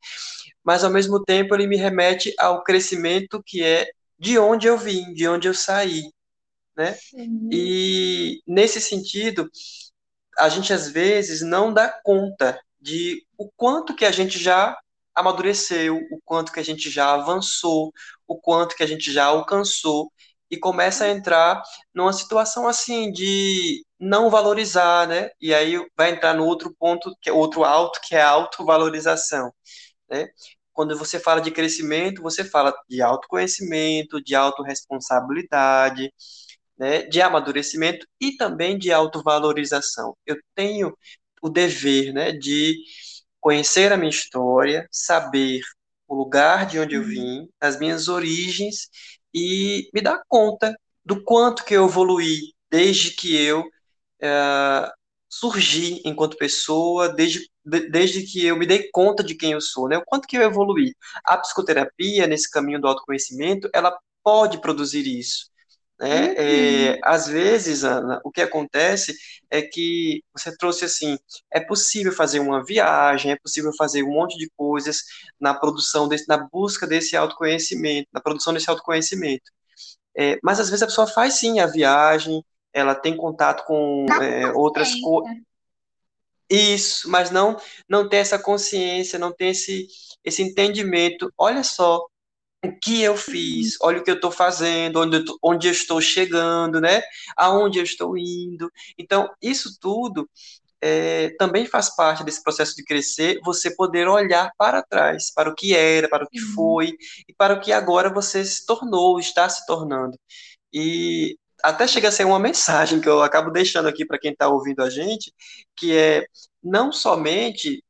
mas 0.64 0.85
ao 0.85 0.90
mesmo 0.90 1.22
tempo 1.25 1.55
ele 1.55 1.66
me 1.66 1.77
remete 1.77 2.35
ao 2.38 2.62
crescimento 2.64 3.42
que 3.44 3.62
é 3.64 3.87
de 4.18 4.38
onde 4.38 4.66
eu 4.66 4.79
vim, 4.79 5.12
de 5.14 5.29
onde 5.29 5.49
eu 5.49 5.55
saí, 5.55 6.11
né? 6.77 6.99
E 7.51 8.42
nesse 8.46 8.81
sentido, 8.81 9.51
a 10.38 10.49
gente 10.49 10.72
às 10.72 10.88
vezes 10.90 11.42
não 11.42 11.72
dá 11.72 11.88
conta 12.05 12.61
de 12.81 13.27
o 13.38 13.51
quanto 13.57 13.94
que 13.96 14.05
a 14.07 14.12
gente 14.12 14.38
já 14.38 14.79
amadureceu, 15.14 15.99
o 16.12 16.20
quanto 16.25 16.53
que 16.53 16.61
a 16.61 16.64
gente 16.64 16.90
já 16.90 17.14
avançou, 17.14 17.92
o 18.29 18.38
quanto 18.40 18.77
que 18.77 18.85
a 18.85 18.88
gente 18.88 19.12
já 19.12 19.27
alcançou 19.27 20.12
e 20.51 20.59
começa 20.59 21.05
a 21.07 21.11
entrar 21.11 21.62
numa 21.94 22.12
situação 22.12 22.68
assim 22.68 23.12
de 23.12 23.85
não 23.98 24.30
valorizar, 24.30 25.06
né? 25.09 25.30
E 25.40 25.54
aí 25.54 25.74
vai 25.96 26.11
entrar 26.12 26.35
no 26.35 26.44
outro 26.44 26.74
ponto, 26.78 27.14
que 27.20 27.30
é 27.30 27.32
outro 27.32 27.64
alto, 27.64 28.00
que 28.02 28.14
é 28.14 28.22
a 28.22 28.28
autovalorização, 28.30 29.52
né? 30.11 30.28
Quando 30.72 30.96
você 30.98 31.18
fala 31.18 31.40
de 31.40 31.50
crescimento, 31.50 32.22
você 32.22 32.44
fala 32.44 32.74
de 32.88 33.00
autoconhecimento, 33.02 34.22
de 34.22 34.35
autorresponsabilidade, 34.35 36.12
né, 36.78 37.02
de 37.04 37.20
amadurecimento 37.22 38.06
e 38.20 38.37
também 38.37 38.78
de 38.78 38.92
autovalorização. 38.92 40.16
Eu 40.26 40.37
tenho 40.54 40.96
o 41.42 41.48
dever, 41.48 42.12
né, 42.12 42.32
de 42.32 42.76
conhecer 43.40 43.92
a 43.92 43.96
minha 43.96 44.11
história, 44.11 44.87
saber 44.90 45.61
o 46.09 46.14
lugar 46.14 46.66
de 46.66 46.78
onde 46.78 46.94
eu 46.94 47.04
Sim. 47.04 47.11
vim, 47.11 47.48
as 47.61 47.78
minhas 47.78 48.09
origens 48.09 48.88
e 49.32 49.88
me 49.94 50.00
dar 50.00 50.22
conta 50.28 50.74
do 51.04 51.22
quanto 51.22 51.64
que 51.64 51.74
eu 51.74 51.87
evoluí 51.87 52.52
desde 52.70 53.12
que 53.12 53.37
eu 53.37 53.64
uh, 54.22 54.90
surgi 55.29 56.00
enquanto 56.05 56.37
pessoa, 56.37 57.09
desde, 57.09 57.48
de, 57.64 57.90
desde 57.90 58.22
que 58.24 58.44
eu 58.46 58.57
me 58.57 58.66
dei 58.66 58.88
conta 58.92 59.22
de 59.24 59.35
quem 59.35 59.52
eu 59.52 59.61
sou, 59.61 59.88
né? 59.88 59.98
O 59.98 60.05
quanto 60.05 60.26
que 60.29 60.37
eu 60.37 60.42
evoluí. 60.42 60.94
A 61.24 61.37
psicoterapia, 61.38 62.26
nesse 62.26 62.50
caminho 62.50 62.81
do 62.81 62.88
autoconhecimento, 62.88 63.68
ela 63.74 63.96
pode 64.22 64.61
produzir 64.61 65.07
isso 65.07 65.48
Né? 65.98 66.35
É, 66.37 66.92
Uhum. 66.92 66.98
às 67.05 67.26
vezes, 67.29 67.83
Ana, 67.85 68.20
o 68.24 68.31
que 68.31 68.42
acontece 68.42 69.16
é 69.50 69.62
que 69.62 70.22
você 70.37 70.55
trouxe 70.57 70.85
assim, 70.85 71.18
é 71.52 71.59
possível 71.61 72.12
fazer 72.12 72.40
uma 72.40 72.62
viagem, 72.64 73.33
é 73.33 73.37
possível 73.37 73.72
fazer 73.79 74.02
um 74.02 74.12
monte 74.12 74.37
de 74.38 74.50
coisas 74.57 75.02
na 75.40 75.55
produção 75.55 76.07
desse, 76.09 76.29
na 76.29 76.37
busca 76.52 76.87
desse 76.87 77.16
autoconhecimento, 77.16 78.09
na 78.12 78.20
produção 78.20 78.52
desse 78.52 78.68
autoconhecimento. 78.70 79.50
É, 80.16 80.38
mas 80.42 80.61
às 80.61 80.68
vezes 80.70 80.83
a 80.83 80.87
pessoa 80.87 81.07
faz 81.07 81.35
sim 81.35 81.61
a 81.61 81.66
viagem, 81.66 82.42
ela 82.72 82.94
tem 82.94 83.16
contato 83.16 83.64
com 83.66 84.20
é, 84.20 84.52
outras 84.52 84.94
coisas, 84.94 85.31
isso, 86.50 87.11
mas 87.11 87.31
não 87.31 87.57
não 87.88 88.09
tem 88.09 88.20
essa 88.20 88.38
consciência, 88.38 89.18
não 89.18 89.33
tem 89.35 89.50
esse 89.50 89.87
esse 90.24 90.42
entendimento. 90.42 91.33
Olha 91.38 91.62
só, 91.62 91.98
o 92.64 92.79
que 92.81 93.02
eu 93.02 93.16
Uhum. 93.29 93.33
fiz, 93.35 93.76
olha 93.83 94.00
o 94.00 94.05
que 94.05 94.11
eu 94.11 94.16
estou 94.16 94.31
fazendo, 94.33 95.00
onde 95.00 95.18
eu, 95.18 95.24
tô- 95.26 95.38
onde 95.42 95.68
eu 95.68 95.72
estou 95.72 96.00
chegando, 96.00 96.81
né? 96.81 97.02
Aonde 97.37 97.79
eu 97.81 97.85
estou 97.85 98.16
indo. 98.18 98.70
Então, 98.98 99.31
isso 99.42 99.79
tudo 99.81 100.29
é, 100.83 101.31
também 101.38 101.66
faz 101.66 101.94
parte 101.96 102.24
desse 102.24 102.42
processo 102.42 102.76
de 102.76 102.85
crescer, 102.85 103.40
você 103.44 103.74
poder 103.74 104.09
olhar 104.09 104.52
para 104.59 104.83
trás, 104.83 105.33
para 105.35 105.50
o 105.50 105.55
que 105.55 105.74
era, 105.76 106.09
para 106.09 106.24
o 106.24 106.29
que 106.31 106.40
Sim. 106.40 106.46
foi 106.55 106.92
e 107.29 107.35
para 107.35 107.55
o 107.55 107.61
que 107.61 107.72
agora 107.72 108.12
você 108.12 108.44
se 108.44 108.66
tornou, 108.66 109.18
está 109.20 109.48
se 109.48 109.66
tornando. 109.66 110.18
E 110.72 111.38
até 111.62 111.87
chega 111.87 112.09
a 112.09 112.12
ser 112.12 112.25
uma 112.25 112.38
mensagem 112.38 113.01
que 113.01 113.09
eu 113.09 113.23
acabo 113.23 113.51
deixando 113.51 113.88
aqui 113.88 114.05
para 114.05 114.19
quem 114.19 114.33
está 114.33 114.49
ouvindo 114.49 114.83
a 114.83 114.90
gente, 114.90 115.33
que 115.75 115.97
é 115.97 116.27
não 116.62 116.92
somente 116.92 117.83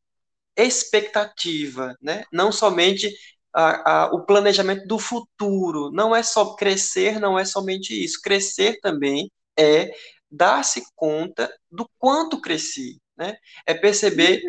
expectativa, 0.57 1.95
né? 2.01 2.25
Não 2.33 2.51
somente 2.51 3.15
a, 3.55 4.05
a, 4.05 4.07
o 4.15 4.25
planejamento 4.25 4.87
do 4.87 4.99
futuro. 4.99 5.91
Não 5.93 6.15
é 6.15 6.23
só 6.23 6.55
crescer, 6.55 7.21
não 7.21 7.39
é 7.39 7.45
somente 7.45 7.93
isso. 7.93 8.21
Crescer 8.23 8.81
também 8.81 9.31
é 9.59 9.93
dar-se 10.31 10.85
conta 10.95 11.53
do 11.71 11.89
quanto 11.99 12.41
cresci, 12.41 13.01
né? 13.17 13.37
É 13.67 13.75
perceber 13.75 14.43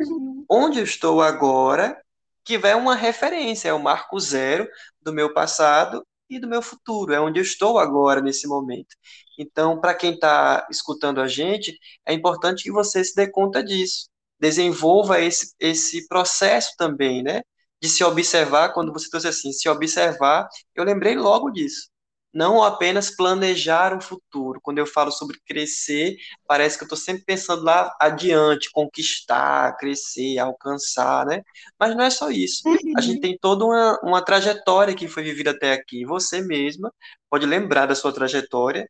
onde 0.49 0.79
eu 0.79 0.83
estou 0.83 1.21
agora, 1.21 2.01
que 2.43 2.57
vai 2.57 2.73
uma 2.75 2.95
referência, 2.95 3.69
é 3.69 3.73
o 3.73 3.81
marco 3.81 4.19
zero 4.19 4.67
do 5.01 5.13
meu 5.13 5.33
passado 5.33 6.05
e 6.29 6.39
do 6.39 6.47
meu 6.47 6.61
futuro, 6.61 7.13
é 7.13 7.19
onde 7.19 7.39
eu 7.39 7.43
estou 7.43 7.79
agora 7.79 8.21
nesse 8.21 8.47
momento. 8.47 8.95
Então, 9.37 9.79
para 9.79 9.93
quem 9.95 10.13
está 10.13 10.67
escutando 10.69 11.21
a 11.21 11.27
gente, 11.27 11.77
é 12.05 12.13
importante 12.13 12.63
que 12.63 12.71
você 12.71 13.03
se 13.03 13.15
dê 13.15 13.29
conta 13.29 13.63
disso 13.63 14.09
desenvolva 14.39 15.19
esse, 15.19 15.53
esse 15.59 16.07
processo 16.07 16.73
também, 16.77 17.23
né? 17.23 17.41
De 17.81 17.89
se 17.89 18.03
observar, 18.03 18.73
quando 18.73 18.91
você 18.93 19.09
trouxe 19.09 19.27
assim, 19.27 19.51
se 19.51 19.69
observar, 19.69 20.47
eu 20.75 20.83
lembrei 20.83 21.15
logo 21.15 21.49
disso. 21.51 21.89
Não 22.33 22.61
apenas 22.63 23.09
planejar 23.15 23.95
o 23.97 24.01
futuro. 24.01 24.59
Quando 24.61 24.77
eu 24.77 24.85
falo 24.85 25.11
sobre 25.11 25.39
crescer, 25.45 26.15
parece 26.47 26.77
que 26.77 26.83
eu 26.83 26.85
estou 26.87 26.97
sempre 26.97 27.23
pensando 27.25 27.63
lá 27.63 27.95
adiante, 27.99 28.69
conquistar, 28.71 29.75
crescer, 29.77 30.37
alcançar, 30.39 31.25
né? 31.25 31.41
Mas 31.79 31.95
não 31.95 32.03
é 32.03 32.09
só 32.09 32.29
isso. 32.29 32.63
A 32.95 33.01
gente 33.01 33.19
Uhum. 33.19 33.21
tem 33.21 33.37
toda 33.39 33.65
uma, 33.65 33.99
uma 34.03 34.21
trajetória 34.23 34.95
que 34.95 35.07
foi 35.07 35.23
vivida 35.23 35.51
até 35.51 35.73
aqui. 35.73 36.05
Você 36.05 36.41
mesma 36.41 36.91
pode 37.29 37.45
lembrar 37.45 37.85
da 37.87 37.95
sua 37.95 38.13
trajetória 38.13 38.87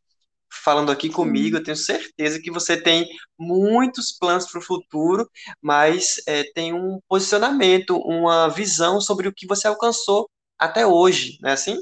falando 0.64 0.90
aqui 0.90 1.10
comigo, 1.10 1.56
eu 1.56 1.62
tenho 1.62 1.76
certeza 1.76 2.40
que 2.40 2.50
você 2.50 2.80
tem 2.80 3.06
muitos 3.38 4.12
planos 4.18 4.50
para 4.50 4.58
o 4.60 4.62
futuro, 4.64 5.28
mas 5.62 6.16
é, 6.26 6.44
tem 6.54 6.72
um 6.74 6.98
posicionamento, 7.08 7.96
uma 7.98 8.48
visão 8.48 9.00
sobre 9.00 9.28
o 9.28 9.34
que 9.34 9.46
você 9.46 9.66
alcançou 9.68 10.28
até 10.58 10.86
hoje, 10.86 11.38
não 11.40 11.50
é 11.50 11.52
assim? 11.52 11.76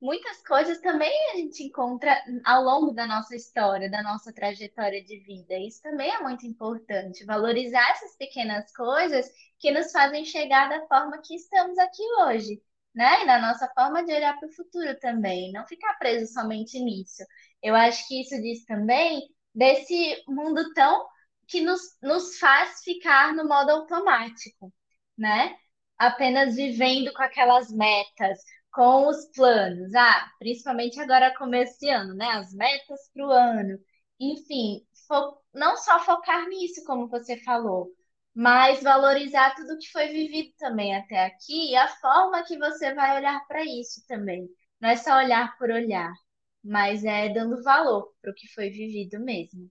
Muitas 0.00 0.42
coisas 0.46 0.78
também 0.80 1.10
a 1.32 1.36
gente 1.36 1.62
encontra 1.64 2.22
ao 2.44 2.62
longo 2.62 2.92
da 2.92 3.06
nossa 3.06 3.34
história, 3.34 3.90
da 3.90 4.02
nossa 4.02 4.32
trajetória 4.32 5.02
de 5.02 5.18
vida. 5.20 5.56
Isso 5.58 5.80
também 5.82 6.10
é 6.10 6.20
muito 6.22 6.46
importante, 6.46 7.24
valorizar 7.24 7.90
essas 7.92 8.14
pequenas 8.16 8.70
coisas 8.72 9.26
que 9.58 9.70
nos 9.70 9.90
fazem 9.90 10.24
chegar 10.24 10.68
da 10.68 10.86
forma 10.86 11.20
que 11.22 11.34
estamos 11.34 11.78
aqui 11.78 12.02
hoje, 12.20 12.62
né? 12.94 13.22
E 13.22 13.24
na 13.24 13.38
nossa 13.40 13.68
forma 13.74 14.04
de 14.04 14.12
olhar 14.12 14.38
para 14.38 14.48
o 14.48 14.52
futuro 14.52 14.98
também, 15.00 15.50
não 15.52 15.66
ficar 15.66 15.94
preso 15.94 16.30
somente 16.30 16.78
nisso. 16.78 17.22
Eu 17.62 17.74
acho 17.74 18.06
que 18.06 18.20
isso 18.20 18.40
diz 18.42 18.66
também 18.66 19.22
desse 19.54 20.22
mundo 20.28 20.74
tão 20.74 21.06
que 21.48 21.62
nos, 21.62 21.80
nos 22.02 22.38
faz 22.38 22.82
ficar 22.82 23.34
no 23.34 23.48
modo 23.48 23.70
automático, 23.70 24.70
né? 25.16 25.56
Apenas 25.98 26.54
vivendo 26.56 27.12
com 27.14 27.22
aquelas 27.22 27.70
metas 27.72 28.40
com 28.76 29.08
os 29.08 29.24
planos. 29.34 29.94
Ah, 29.94 30.30
principalmente 30.38 31.00
agora 31.00 31.34
começo 31.34 31.80
de 31.80 31.88
ano, 31.88 32.14
né? 32.14 32.26
As 32.32 32.52
metas 32.52 33.00
para 33.14 33.26
o 33.26 33.30
ano. 33.30 33.78
Enfim, 34.20 34.82
não 35.54 35.76
só 35.78 35.98
focar 36.04 36.46
nisso, 36.46 36.84
como 36.84 37.08
você 37.08 37.38
falou, 37.38 37.88
mas 38.34 38.82
valorizar 38.82 39.54
tudo 39.54 39.78
que 39.78 39.90
foi 39.90 40.08
vivido 40.08 40.52
também 40.58 40.94
até 40.94 41.24
aqui 41.24 41.70
e 41.70 41.76
a 41.76 41.88
forma 41.88 42.44
que 42.44 42.58
você 42.58 42.92
vai 42.94 43.16
olhar 43.16 43.40
para 43.48 43.64
isso 43.64 44.04
também. 44.06 44.46
Não 44.78 44.90
é 44.90 44.96
só 44.96 45.16
olhar 45.16 45.56
por 45.56 45.70
olhar, 45.70 46.12
mas 46.62 47.02
é 47.02 47.30
dando 47.30 47.62
valor 47.62 48.12
para 48.20 48.30
o 48.30 48.34
que 48.34 48.46
foi 48.52 48.68
vivido 48.68 49.18
mesmo. 49.20 49.70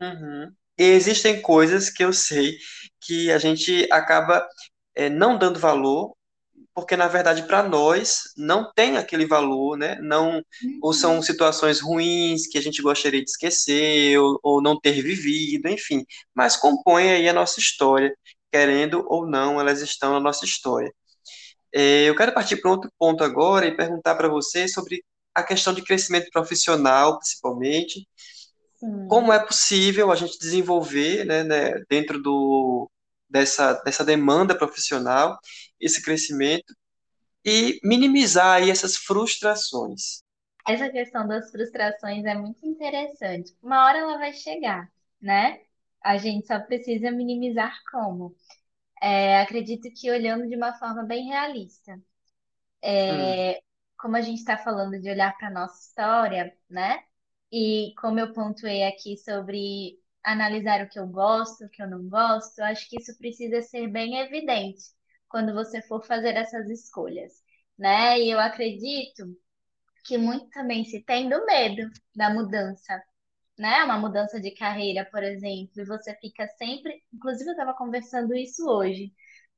Uhum. 0.00 0.50
Existem 0.78 1.42
coisas 1.42 1.90
que 1.90 2.02
eu 2.02 2.14
sei 2.14 2.56
que 2.98 3.30
a 3.30 3.36
gente 3.36 3.86
acaba 3.92 4.48
é, 4.94 5.10
não 5.10 5.36
dando 5.36 5.60
valor 5.60 6.16
porque 6.80 6.96
na 6.96 7.08
verdade 7.08 7.44
para 7.46 7.62
nós 7.62 8.22
não 8.36 8.70
tem 8.74 8.96
aquele 8.96 9.26
valor, 9.26 9.76
né? 9.76 9.96
Não, 10.00 10.42
ou 10.80 10.92
são 10.92 11.16
Uhum. 11.16 11.22
situações 11.22 11.80
ruins 11.80 12.46
que 12.48 12.58
a 12.58 12.62
gente 12.62 12.82
gostaria 12.82 13.22
de 13.24 13.30
esquecer 13.30 14.18
ou, 14.18 14.38
ou 14.42 14.62
não 14.62 14.78
ter 14.80 15.02
vivido, 15.02 15.68
enfim, 15.68 16.04
mas 16.34 16.56
compõem 16.56 17.10
aí 17.12 17.28
a 17.28 17.32
nossa 17.32 17.60
história, 17.60 18.14
querendo 18.52 19.04
ou 19.08 19.26
não, 19.26 19.60
elas 19.60 19.80
estão 19.82 20.12
na 20.12 20.20
nossa 20.20 20.44
história. 20.44 20.92
É, 21.74 22.04
eu 22.08 22.16
quero 22.16 22.34
partir 22.34 22.56
para 22.60 22.70
outro 22.70 22.90
ponto 22.98 23.24
agora 23.24 23.66
e 23.66 23.76
perguntar 23.76 24.14
para 24.16 24.28
você 24.28 24.68
sobre 24.68 25.04
a 25.34 25.42
questão 25.42 25.72
de 25.74 25.82
crescimento 25.82 26.28
profissional, 26.32 27.18
principalmente. 27.18 28.06
Como 29.06 29.32
é 29.32 29.38
possível 29.44 30.10
a 30.12 30.16
gente 30.16 30.38
desenvolver, 30.38 31.24
né, 31.26 31.42
né, 31.44 31.72
dentro 31.88 32.20
do, 32.22 32.88
dessa, 33.30 33.74
dessa 33.84 34.04
demanda 34.04 34.56
profissional, 34.58 35.38
esse 35.80 36.02
crescimento 36.02 36.74
e 37.44 37.80
minimizar 37.84 38.56
aí 38.58 38.70
essas 38.70 38.96
frustrações. 38.96 40.22
Essa 40.66 40.90
questão 40.90 41.26
das 41.28 41.50
frustrações 41.50 42.24
é 42.24 42.34
muito 42.34 42.64
interessante. 42.66 43.54
Uma 43.62 43.84
hora 43.86 43.98
ela 43.98 44.18
vai 44.18 44.32
chegar, 44.32 44.90
né? 45.20 45.60
A 46.02 46.16
gente 46.18 46.46
só 46.46 46.58
precisa 46.60 47.10
minimizar 47.10 47.76
como. 47.90 48.34
É, 49.02 49.40
acredito 49.42 49.90
que 49.94 50.10
olhando 50.10 50.48
de 50.48 50.56
uma 50.56 50.74
forma 50.78 51.04
bem 51.04 51.26
realista. 51.28 52.00
Hum, 53.06 53.40
Como 53.98 54.16
a 54.16 54.20
gente 54.22 54.38
está 54.38 54.56
falando 54.58 55.00
de 55.00 55.10
olhar 55.10 55.36
para 55.36 55.48
a 55.48 55.50
nossa 55.50 55.80
história, 55.80 56.56
né? 56.68 57.02
E 57.52 57.94
como 58.00 58.18
eu 58.20 58.32
pontuei 58.32 58.84
aqui 58.84 59.16
sobre 59.18 59.99
analisar 60.24 60.84
o 60.84 60.88
que 60.88 60.98
eu 60.98 61.06
gosto, 61.08 61.64
o 61.64 61.68
que 61.70 61.82
eu 61.82 61.88
não 61.88 62.08
gosto, 62.08 62.58
eu 62.58 62.64
acho 62.66 62.88
que 62.88 62.98
isso 63.00 63.16
precisa 63.18 63.62
ser 63.62 63.88
bem 63.88 64.18
evidente 64.18 64.82
quando 65.28 65.54
você 65.54 65.80
for 65.82 66.04
fazer 66.04 66.36
essas 66.36 66.68
escolhas, 66.70 67.32
né? 67.78 68.18
E 68.20 68.30
eu 68.30 68.40
acredito 68.40 69.24
que 70.04 70.18
muito 70.18 70.48
também 70.50 70.84
se 70.84 71.02
tem 71.04 71.28
do 71.28 71.44
medo 71.46 71.90
da 72.14 72.30
mudança, 72.32 73.02
né? 73.58 73.84
Uma 73.84 73.98
mudança 73.98 74.40
de 74.40 74.52
carreira, 74.52 75.04
por 75.10 75.22
exemplo, 75.22 75.80
e 75.82 75.84
você 75.86 76.14
fica 76.20 76.46
sempre. 76.58 77.02
Inclusive, 77.12 77.50
eu 77.50 77.54
estava 77.54 77.74
conversando 77.74 78.34
isso 78.34 78.68
hoje, 78.68 79.12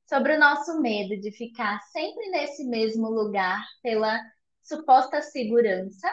sobre 0.09 0.35
o 0.35 0.39
nosso 0.39 0.79
medo 0.81 1.19
de 1.21 1.31
ficar 1.31 1.79
sempre 1.91 2.29
nesse 2.31 2.65
mesmo 2.65 3.09
lugar 3.09 3.63
pela 3.83 4.19
suposta 4.63 5.21
segurança, 5.21 6.09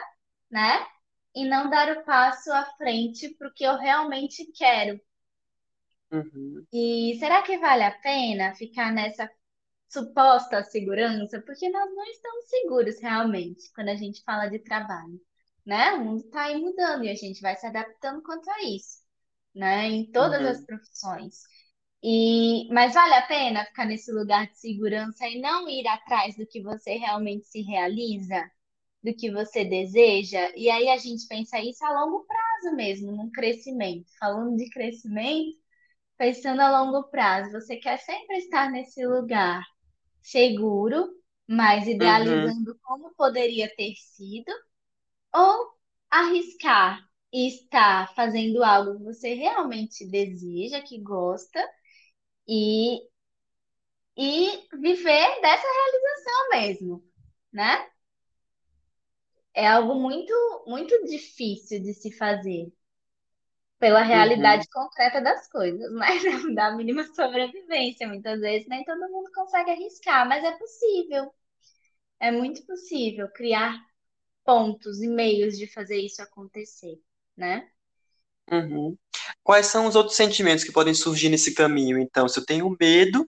né? 0.51 0.85
E 1.35 1.45
não 1.45 1.69
dar 1.69 1.97
o 1.97 2.03
passo 2.05 2.51
à 2.53 2.65
frente 2.77 3.29
para 3.35 3.47
o 3.49 3.53
que 3.53 3.63
eu 3.65 3.77
realmente 3.77 4.45
quero. 4.53 4.99
uhum, 6.11 6.67
E 6.73 7.15
será 7.19 7.41
que 7.43 7.57
vale 7.57 7.83
a 7.83 7.91
pena 7.99 8.55
ficar 8.55 8.91
nessa 8.93 9.29
suposta 9.89 10.63
segurança? 10.63 11.41
Porque 11.41 11.69
nós 11.69 11.89
não 11.95 12.05
estamos 12.05 12.49
seguros 12.49 13.01
realmente 13.01 13.71
quando 13.75 13.89
a 13.89 13.95
gente 13.95 14.23
fala 14.23 14.47
de 14.49 14.59
trabalho, 14.59 15.19
né? 15.65 15.93
O 15.93 16.05
mundo 16.05 16.25
está 16.25 16.43
aí 16.45 16.57
mudando 16.61 17.05
e 17.05 17.09
a 17.09 17.15
gente 17.15 17.41
vai 17.41 17.55
se 17.57 17.65
adaptando 17.67 18.23
quanto 18.23 18.49
a 18.49 18.63
isso, 18.63 18.99
né? 19.55 19.87
Em 19.89 20.11
todas 20.11 20.45
as 20.45 20.59
uhum, 20.59 20.65
profissões. 20.65 21.43
E, 22.03 22.67
mas 22.73 22.93
vale 22.95 23.13
a 23.15 23.23
pena 23.27 23.65
ficar 23.65 23.85
nesse 23.85 24.11
lugar 24.11 24.47
de 24.47 24.59
segurança 24.59 25.27
e 25.27 25.41
não 25.41 25.69
ir 25.69 25.87
atrás 25.87 26.35
do 26.37 26.47
que 26.47 26.61
você 26.63 26.97
realmente 26.97 27.47
se 27.47 27.61
realiza, 27.63 28.49
do 29.03 29.13
que 29.15 29.31
você 29.31 29.65
deseja? 29.65 30.51
E 30.55 30.69
aí 30.69 30.89
a 30.89 30.97
gente 30.97 31.27
pensa 31.27 31.59
isso 31.59 31.83
a 31.85 31.91
longo 32.03 32.25
prazo 32.25 32.75
mesmo, 32.75 33.11
num 33.11 33.31
crescimento. 33.31 34.05
Falando 34.19 34.57
de 34.57 34.69
crescimento, 34.69 35.57
pensando 36.17 36.61
a 36.61 36.83
longo 36.83 37.03
prazo, 37.09 37.51
você 37.51 37.77
quer 37.77 37.97
sempre 37.99 38.37
estar 38.39 38.71
nesse 38.71 39.05
lugar 39.05 39.63
seguro, 40.21 41.09
mas 41.47 41.87
uhum, 41.99 42.55
idealizando 42.55 42.77
como 42.83 43.13
poderia 43.15 43.73
ter 43.75 43.93
sido, 43.95 44.51
ou 45.33 45.73
arriscar 46.09 46.99
e 47.33 47.47
estar 47.47 48.13
fazendo 48.15 48.63
algo 48.63 48.97
que 48.97 49.03
você 49.05 49.33
realmente 49.35 50.05
deseja, 50.09 50.81
que 50.81 50.99
gosta, 51.01 51.59
e, 52.47 53.01
e 54.17 54.67
viver 54.79 55.41
dessa 55.41 55.67
realização 55.67 56.49
mesmo, 56.51 57.03
né? 57.51 57.90
É 59.53 59.67
algo 59.67 59.95
muito, 59.95 60.33
muito 60.67 61.03
difícil 61.05 61.81
de 61.81 61.93
se 61.93 62.11
fazer 62.11 62.71
pela 63.79 64.01
realidade 64.03 64.63
Uhum, 64.63 64.67
concreta 64.71 65.21
das 65.21 65.47
coisas, 65.49 65.91
mas 65.93 66.21
da 66.55 66.75
mínima 66.75 67.03
sobrevivência. 67.15 68.07
Muitas 68.07 68.39
vezes 68.39 68.67
nem 68.67 68.83
todo 68.83 69.09
mundo 69.09 69.31
consegue 69.33 69.71
arriscar, 69.71 70.27
mas 70.27 70.43
é 70.43 70.51
possível. 70.57 71.33
É 72.19 72.31
muito 72.31 72.65
possível 72.65 73.29
criar 73.31 73.75
pontos 74.45 75.01
e 75.01 75.07
meios 75.09 75.57
de 75.57 75.67
fazer 75.67 75.97
isso 75.99 76.21
acontecer, 76.21 76.99
né? 77.37 77.69
uhum. 78.51 78.97
Quais 79.43 79.67
são 79.67 79.87
os 79.87 79.95
outros 79.95 80.15
sentimentos 80.15 80.63
que 80.63 80.71
podem 80.71 80.93
surgir 80.93 81.29
nesse 81.29 81.53
caminho? 81.53 81.97
Então, 81.99 82.27
se 82.27 82.39
eu 82.39 82.45
tenho 82.45 82.75
medo, 82.79 83.27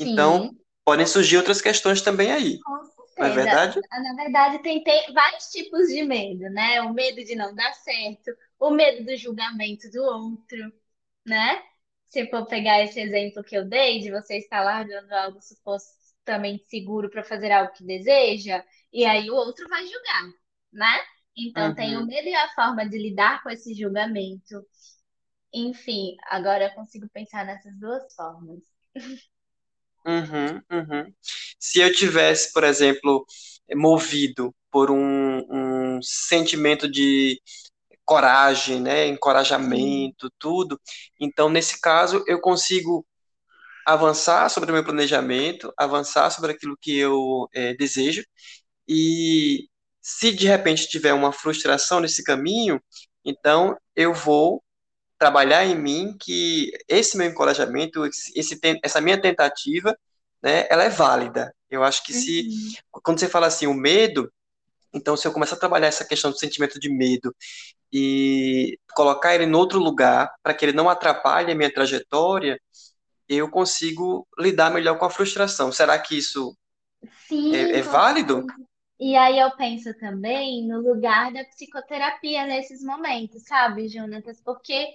então 0.00 0.40
Sim, 0.40 0.60
podem 0.84 1.06
surgir 1.06 1.38
outras 1.38 1.60
questões 1.62 2.02
também 2.02 2.32
aí, 2.32 2.64
com 2.64 2.84
não 3.18 3.26
é 3.26 3.30
verdade? 3.30 3.80
Na 3.90 4.14
verdade, 4.14 4.58
tem, 4.62 4.82
tem 4.82 5.12
vários 5.12 5.46
tipos 5.50 5.88
de 5.88 6.02
medo, 6.04 6.50
né? 6.50 6.80
O 6.82 6.92
medo 6.92 7.24
de 7.24 7.34
não 7.34 7.54
dar 7.54 7.72
certo, 7.74 8.30
o 8.58 8.70
medo 8.70 9.04
do 9.04 9.16
julgamento 9.16 9.90
do 9.90 10.02
outro, 10.02 10.72
né? 11.26 11.62
Se 12.08 12.28
for 12.30 12.46
pegar 12.46 12.82
esse 12.82 13.00
exemplo 13.00 13.42
que 13.44 13.56
eu 13.56 13.64
dei, 13.68 14.00
de 14.00 14.10
você 14.10 14.38
estar 14.38 14.62
largando 14.62 15.12
algo 15.14 15.40
supostamente 15.42 16.66
seguro 16.68 17.10
para 17.10 17.24
fazer 17.24 17.50
algo 17.52 17.72
que 17.72 17.84
deseja, 17.84 18.64
e 18.92 19.04
aí 19.04 19.30
o 19.30 19.34
outro 19.34 19.68
vai 19.68 19.86
julgar, 19.86 20.24
né? 20.72 21.00
Então, 21.36 21.74
tem 21.74 21.96
o 21.96 22.04
Uhum, 22.04 22.06
medo 22.06 22.28
e 22.28 22.34
a 22.34 22.48
forma 22.54 22.88
de 22.88 22.96
lidar 22.98 23.42
com 23.42 23.50
esse 23.50 23.74
julgamento. 23.74 24.64
Enfim, 25.54 26.16
agora 26.30 26.64
eu 26.66 26.74
consigo 26.74 27.08
pensar 27.10 27.46
nessas 27.46 27.74
duas 27.78 28.14
formas. 28.14 28.60
uhum, 30.06 30.60
uhum. 30.70 31.14
Se 31.58 31.80
eu 31.80 31.92
tivesse, 31.94 32.52
por 32.52 32.64
exemplo, 32.64 33.24
movido 33.74 34.54
por 34.70 34.90
um, 34.90 35.96
um 35.96 36.02
sentimento 36.02 36.90
de 36.90 37.40
coragem, 38.04 38.80
né, 38.82 39.06
encorajamento, 39.08 40.30
tudo, 40.38 40.80
então 41.20 41.48
nesse 41.50 41.80
caso 41.80 42.24
eu 42.28 42.40
consigo 42.40 43.06
avançar 43.86 44.48
sobre 44.50 44.70
o 44.70 44.74
meu 44.74 44.84
planejamento, 44.84 45.72
avançar 45.78 46.30
sobre 46.30 46.52
aquilo 46.52 46.76
que 46.80 46.96
eu 46.98 47.48
eh, 47.54 47.74
desejo 47.76 48.24
E 48.88 49.68
se 50.02 50.32
de 50.32 50.46
repente 50.48 50.88
tiver 50.88 51.14
uma 51.14 51.32
frustração 51.32 52.00
nesse 52.00 52.24
caminho, 52.24 52.82
então 53.24 53.76
eu 53.96 54.14
vou 54.14 54.63
trabalhar 55.24 55.64
em 55.64 55.74
mim 55.74 56.16
que 56.20 56.70
esse 56.88 57.16
meu 57.16 57.26
encorajamento, 57.28 58.04
esse, 58.06 58.60
essa 58.82 59.00
minha 59.00 59.20
tentativa, 59.20 59.96
né, 60.42 60.66
ela 60.70 60.84
é 60.84 60.90
válida. 60.90 61.54
Eu 61.70 61.82
acho 61.82 62.04
que 62.04 62.12
se, 62.12 62.46
Uhum. 62.46 62.72
quando 63.02 63.18
você 63.20 63.28
fala 63.28 63.46
assim, 63.46 63.66
o 63.66 63.74
medo, 63.74 64.30
então 64.94 65.16
se 65.16 65.26
eu 65.26 65.32
começar 65.32 65.56
a 65.56 65.58
trabalhar 65.58 65.88
essa 65.88 66.04
questão 66.04 66.30
do 66.30 66.38
sentimento 66.38 66.78
de 66.80 66.90
medo 66.90 67.34
e 67.92 68.78
colocar 68.94 69.34
ele 69.34 69.44
em 69.44 69.54
outro 69.54 69.78
lugar, 69.78 70.30
para 70.42 70.54
que 70.54 70.64
ele 70.64 70.72
não 70.72 70.88
atrapalhe 70.90 71.52
a 71.52 71.54
minha 71.54 71.72
trajetória, 71.72 72.60
eu 73.28 73.50
consigo 73.50 74.26
lidar 74.38 74.70
melhor 74.72 74.98
com 74.98 75.06
a 75.06 75.10
frustração. 75.10 75.72
Será 75.72 75.98
que 75.98 76.18
isso 76.18 76.56
é, 77.50 77.62
Sim, 77.68 77.78
é 77.78 77.82
com 77.82 77.90
válido? 77.90 78.46
E 78.98 79.16
aí 79.16 79.38
eu 79.38 79.50
penso 79.56 79.92
também 79.98 80.66
no 80.66 80.80
lugar 80.80 81.32
da 81.32 81.44
psicoterapia 81.44 82.46
nesses 82.46 82.82
momentos, 82.82 83.44
sabe, 83.44 83.88
Jonatas? 83.88 84.40
Porque 84.42 84.88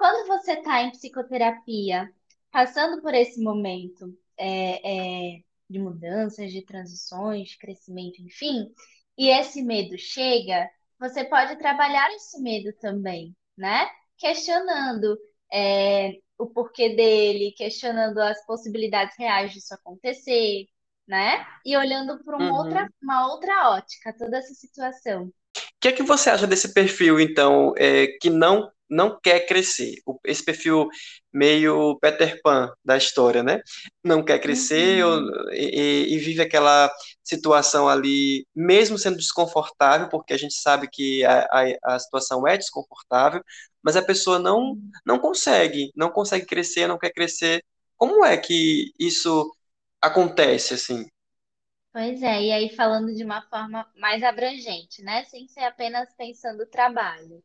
quando 0.00 0.26
você 0.28 0.54
está 0.54 0.82
em 0.82 0.90
psicoterapia, 0.92 2.10
passando 2.50 3.02
por 3.02 3.14
esse 3.14 3.42
momento 3.42 4.16
é, 4.38 5.34
é, 5.36 5.42
de 5.68 5.78
mudanças, 5.78 6.50
de 6.52 6.62
transições, 6.64 7.50
de 7.50 7.58
crescimento, 7.58 8.22
enfim, 8.22 8.72
e 9.18 9.28
esse 9.28 9.62
medo 9.62 9.98
chega, 9.98 10.70
você 10.98 11.24
pode 11.24 11.56
trabalhar 11.58 12.10
esse 12.14 12.40
medo 12.40 12.72
também, 12.80 13.36
né? 13.58 13.90
Questionando 14.16 15.18
é, 15.52 16.12
o 16.38 16.46
porquê 16.46 16.96
dele, 16.96 17.52
questionando 17.56 18.18
as 18.20 18.44
possibilidades 18.46 19.16
reais 19.18 19.52
disso 19.52 19.74
acontecer 19.74 20.66
né? 21.08 21.44
E 21.66 21.76
olhando 21.76 22.22
por 22.24 22.34
uma 22.34 22.56
outra, 22.56 22.82
Uhum. 22.82 22.88
uma 23.02 23.26
outra 23.32 23.70
ótica 23.72 24.16
toda 24.16 24.38
essa 24.38 24.54
situação. 24.54 25.30
que 25.80 25.88
é 25.88 25.92
que 25.92 26.02
você 26.02 26.30
acha 26.30 26.46
desse 26.46 26.72
perfil, 26.72 27.18
então, 27.20 27.74
é, 27.76 28.06
que 28.20 28.30
não 28.30 28.70
não 28.90 29.18
quer 29.20 29.46
crescer? 29.46 29.94
O- 30.06 30.18
Esse 30.24 30.44
perfil 30.44 30.88
meio 31.32 31.98
Peter 32.00 32.40
Pan 32.42 32.72
da 32.84 32.96
história, 32.96 33.42
né? 33.42 33.60
Não 34.04 34.24
quer 34.24 34.38
crescer 34.40 35.02
Uhum. 35.02 35.30
e, 35.52 35.80
e- 36.12 36.14
e 36.14 36.18
vive 36.18 36.42
aquela 36.42 36.90
situação 37.24 37.88
ali, 37.88 38.46
mesmo 38.54 38.98
sendo 38.98 39.16
desconfortável, 39.16 40.08
porque 40.08 40.32
a 40.32 40.36
gente 40.38 40.54
sabe 40.54 40.88
que 40.90 41.24
a, 41.24 41.40
a, 41.84 41.94
a 41.94 41.98
situação 41.98 42.46
é 42.46 42.56
desconfortável, 42.58 43.42
mas 43.82 43.96
a 43.96 44.02
pessoa 44.02 44.38
não 44.38 44.76
não 45.06 45.18
consegue, 45.18 45.90
não 45.96 46.10
consegue 46.10 46.46
crescer, 46.46 46.86
não 46.86 46.98
quer 46.98 47.10
crescer. 47.12 47.64
Como 47.96 48.24
é 48.24 48.36
que 48.36 48.92
isso 48.98 49.50
acontece, 50.00 50.74
assim? 50.74 51.06
Pois 51.92 52.20
é, 52.22 52.42
e 52.46 52.52
aí 52.52 52.68
falando 52.74 53.14
de 53.14 53.22
uma 53.24 53.42
forma 53.42 53.88
mais 53.96 54.24
abrangente, 54.24 55.02
né? 55.04 55.22
Sem 55.26 55.46
ser 55.46 55.60
apenas 55.62 56.12
pensando 56.14 56.62
o 56.64 56.66
trabalho. 56.66 57.44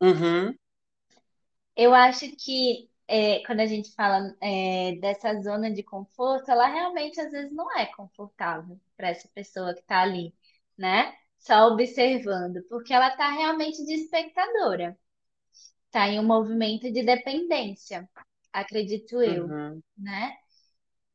Uhum, 0.00 0.56
Eu 1.76 1.94
acho 1.94 2.30
que 2.36 2.88
é, 3.06 3.40
quando 3.46 3.60
a 3.60 3.66
gente 3.66 3.92
fala 3.94 4.34
é, 4.40 4.96
dessa 4.96 5.40
zona 5.42 5.70
de 5.72 5.82
conforto, 5.82 6.50
ela 6.50 6.66
realmente 6.66 7.20
às 7.20 7.30
vezes 7.30 7.52
não 7.52 7.70
é 7.76 7.86
confortável 7.86 8.80
para 8.96 9.08
essa 9.08 9.28
pessoa 9.28 9.74
que 9.74 9.80
está 9.80 10.02
ali, 10.02 10.34
né? 10.76 11.14
Só 11.38 11.68
observando, 11.68 12.62
porque 12.68 12.92
ela 12.94 13.08
está 13.08 13.30
realmente 13.30 13.84
de 13.84 13.94
espectadora. 13.94 14.98
Está 15.86 16.08
em 16.08 16.18
um 16.18 16.24
movimento 16.24 16.90
de 16.92 17.04
dependência, 17.04 18.08
acredito 18.52 19.22
eu, 19.22 19.46
uhum, 19.46 19.82
né? 19.96 20.36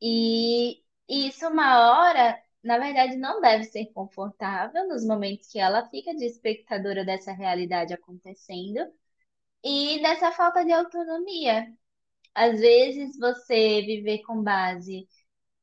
E, 0.01 0.81
e 1.09 1.27
isso 1.27 1.47
uma 1.47 1.91
hora, 1.91 2.41
na 2.63 2.77
verdade, 2.77 3.17
não 3.17 3.41
deve 3.41 3.65
ser 3.65 3.87
confortável 3.93 4.87
nos 4.87 5.05
momentos 5.05 5.51
que 5.51 5.59
ela 5.59 5.89
fica 5.89 6.13
de 6.15 6.25
espectadora 6.25 7.03
dessa 7.03 7.33
realidade 7.33 7.93
acontecendo 7.93 8.79
e 9.63 10.01
dessa 10.01 10.31
falta 10.31 10.63
de 10.65 10.71
autonomia. 10.71 11.67
Às 12.35 12.59
vezes 12.59 13.17
você 13.19 13.81
viver 13.83 14.19
com 14.23 14.43
base 14.43 15.07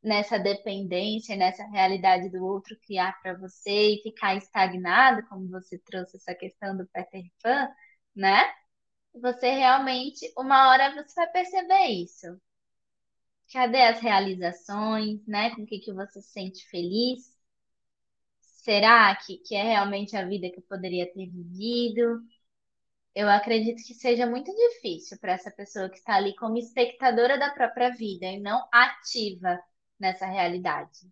nessa 0.02 0.38
dependência, 0.38 1.36
nessa 1.36 1.64
realidade 1.68 2.30
do 2.30 2.44
outro 2.44 2.78
criar 2.86 3.20
para 3.22 3.34
você 3.38 3.94
e 3.96 4.02
ficar 4.02 4.36
estagnado, 4.36 5.26
como 5.28 5.48
você 5.50 5.78
trouxe 5.80 6.16
essa 6.18 6.34
questão 6.34 6.76
do 6.76 6.86
Peter 6.88 7.24
Pan, 7.42 7.68
né? 8.14 8.42
Você 9.22 9.50
realmente, 9.50 10.32
uma 10.38 10.70
hora 10.70 10.94
você 10.94 11.14
vai 11.16 11.28
perceber 11.32 11.86
isso. 11.88 12.26
Cadê 13.52 13.82
as 13.82 14.00
realizações, 14.00 15.20
né? 15.26 15.54
Com 15.54 15.62
o 15.62 15.66
que 15.66 15.78
que 15.80 15.92
você 15.92 16.20
se 16.22 16.30
sente 16.30 16.64
feliz? 16.68 17.36
Será 18.64 19.14
que, 19.16 19.38
que 19.38 19.54
é 19.54 19.62
realmente 19.62 20.16
a 20.16 20.26
vida 20.26 20.50
que 20.50 20.58
eu 20.58 20.62
poderia 20.68 21.06
ter 21.12 21.26
vivido? 21.30 22.20
Eu 23.16 23.30
acredito 23.30 23.82
que 23.82 23.94
seja 23.94 24.26
muito 24.26 24.54
difícil 24.54 25.16
para 25.18 25.32
essa 25.32 25.50
pessoa 25.50 25.88
que 25.88 25.96
está 25.96 26.16
ali 26.16 26.36
como 26.36 26.58
espectadora 26.58 27.38
da 27.38 27.48
própria 27.48 27.88
vida 27.88 28.26
e 28.26 28.38
não 28.38 28.68
ativa 28.70 29.58
nessa 29.98 30.26
realidade. 30.26 31.10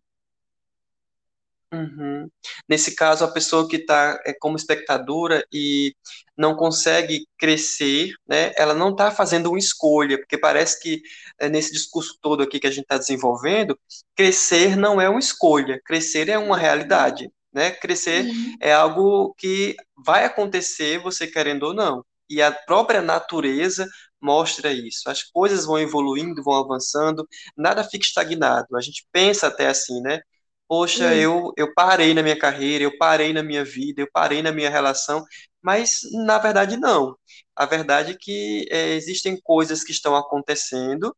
Uhum. 1.72 2.28
Nesse 2.68 2.94
caso, 2.94 3.24
a 3.24 3.32
pessoa 3.32 3.66
que 3.66 3.76
está 3.76 4.20
é, 4.26 4.34
como 4.34 4.54
espectadora 4.54 5.46
e 5.50 5.96
não 6.36 6.54
consegue 6.54 7.26
crescer, 7.38 8.12
né, 8.28 8.52
ela 8.54 8.74
não 8.74 8.90
está 8.90 9.10
fazendo 9.10 9.48
uma 9.48 9.58
escolha, 9.58 10.18
porque 10.18 10.36
parece 10.36 10.82
que 10.82 11.00
é, 11.38 11.48
nesse 11.48 11.72
discurso 11.72 12.18
todo 12.20 12.42
aqui 12.42 12.60
que 12.60 12.66
a 12.66 12.70
gente 12.70 12.84
está 12.84 12.98
desenvolvendo, 12.98 13.78
crescer 14.14 14.76
não 14.76 15.00
é 15.00 15.08
uma 15.08 15.18
escolha, 15.18 15.80
crescer 15.82 16.28
é 16.28 16.36
uma 16.36 16.58
realidade, 16.58 17.30
né? 17.54 17.70
Crescer 17.70 18.24
Sim, 18.24 18.56
é 18.60 18.72
algo 18.72 19.34
que 19.38 19.76
vai 20.04 20.24
acontecer, 20.24 20.98
você 20.98 21.26
querendo 21.26 21.64
ou 21.64 21.74
não. 21.74 22.04
E 22.28 22.42
a 22.42 22.50
própria 22.52 23.02
natureza 23.02 23.86
mostra 24.20 24.72
isso. 24.72 25.08
As 25.08 25.22
coisas 25.22 25.66
vão 25.66 25.78
evoluindo, 25.78 26.42
vão 26.42 26.54
avançando, 26.54 27.26
nada 27.56 27.84
fica 27.84 28.04
estagnado. 28.04 28.76
A 28.76 28.80
gente 28.80 29.06
pensa 29.12 29.46
até 29.48 29.68
assim, 29.68 30.00
né? 30.00 30.20
poxa, 30.68 31.14
isso. 31.14 31.22
eu, 31.22 31.52
eu 31.56 31.74
parei 31.74 32.14
na 32.14 32.22
minha 32.22 32.38
carreira, 32.38 32.84
eu 32.84 32.96
parei 32.98 33.32
na 33.32 33.42
minha 33.42 33.64
vida, 33.64 34.02
eu 34.02 34.08
parei 34.12 34.42
na 34.42 34.52
minha 34.52 34.70
relação, 34.70 35.24
mas 35.62 36.00
na 36.26 36.38
verdade 36.38 36.76
não. 36.76 37.16
A 37.54 37.66
verdade 37.66 38.12
é 38.12 38.16
que 38.18 38.66
é, 38.70 38.94
existem 38.94 39.40
coisas 39.40 39.84
que 39.84 39.92
estão 39.92 40.16
acontecendo, 40.16 41.14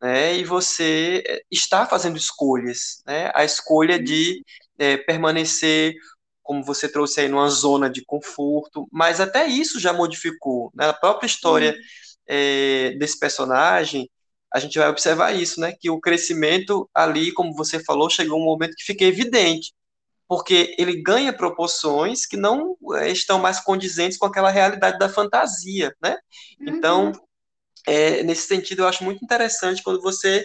né, 0.00 0.36
e 0.36 0.44
você 0.44 1.22
é, 1.26 1.42
está 1.50 1.86
fazendo 1.86 2.16
escolhas, 2.16 3.02
né, 3.06 3.30
a 3.34 3.44
escolha 3.44 4.02
de 4.02 4.42
é, 4.80 4.96
permanecer 4.96 5.94
como 6.42 6.64
você 6.64 6.88
trouxe 6.88 7.20
aí, 7.20 7.28
numa 7.28 7.48
zona 7.48 7.88
de 7.88 8.04
conforto, 8.04 8.88
mas 8.90 9.20
até 9.20 9.46
isso 9.46 9.78
já 9.78 9.92
modificou. 9.92 10.72
Né? 10.74 10.88
A 10.88 10.92
própria 10.92 11.26
história 11.26 11.76
é, 12.26 12.90
desse 12.98 13.18
personagem, 13.18 14.10
a 14.52 14.58
gente 14.58 14.76
vai 14.76 14.88
observar 14.88 15.32
isso, 15.32 15.60
né? 15.60 15.72
Que 15.78 15.90
o 15.90 16.00
crescimento 16.00 16.90
ali, 16.92 17.30
como 17.30 17.54
você 17.54 17.78
falou, 17.84 18.10
chegou 18.10 18.40
um 18.40 18.44
momento 18.44 18.74
que 18.74 18.82
fica 18.82 19.04
evidente, 19.04 19.72
porque 20.26 20.74
ele 20.76 21.00
ganha 21.00 21.32
proporções 21.32 22.26
que 22.26 22.36
não 22.36 22.76
é, 22.94 23.10
estão 23.12 23.38
mais 23.38 23.60
condizentes 23.60 24.18
com 24.18 24.26
aquela 24.26 24.50
realidade 24.50 24.98
da 24.98 25.08
fantasia, 25.08 25.94
né? 26.02 26.16
Então, 26.60 27.12
uhum. 27.12 27.20
é, 27.86 28.22
nesse 28.24 28.48
sentido, 28.48 28.82
eu 28.82 28.88
acho 28.88 29.04
muito 29.04 29.24
interessante 29.24 29.84
quando 29.84 30.00
você 30.00 30.44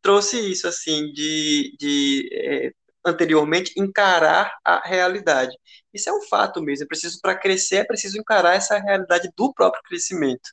trouxe 0.00 0.38
isso, 0.38 0.68
assim, 0.68 1.12
de, 1.12 1.76
de 1.78 2.28
é, 2.32 2.72
anteriormente, 3.04 3.72
encarar 3.78 4.52
a 4.64 4.80
realidade. 4.86 5.56
Isso 5.92 6.08
é 6.10 6.12
um 6.12 6.22
fato 6.22 6.62
mesmo. 6.62 6.84
É 6.84 6.88
preciso, 6.88 7.18
para 7.22 7.36
crescer, 7.38 7.76
é 7.78 7.84
preciso 7.84 8.18
encarar 8.18 8.54
essa 8.54 8.78
realidade 8.78 9.30
do 9.36 9.52
próprio 9.54 9.82
crescimento. 9.84 10.50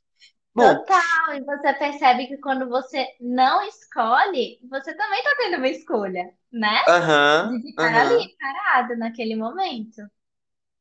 Bom, 0.56 0.86
Total, 0.86 1.36
e 1.36 1.44
você 1.44 1.74
percebe 1.74 2.28
que 2.28 2.38
quando 2.40 2.68
você 2.68 3.08
não 3.22 3.62
escolhe, 3.68 4.60
você 4.70 4.94
também 4.96 5.20
está 5.20 5.36
tendo 5.38 5.58
uma 5.58 5.68
escolha, 5.70 6.34
né? 6.52 6.80
Aham, 6.88 7.38
De 7.44 7.62
ficar 7.62 7.94
ali 8.02 8.36
parado 8.40 8.98
naquele 8.98 9.36
momento. 9.36 10.02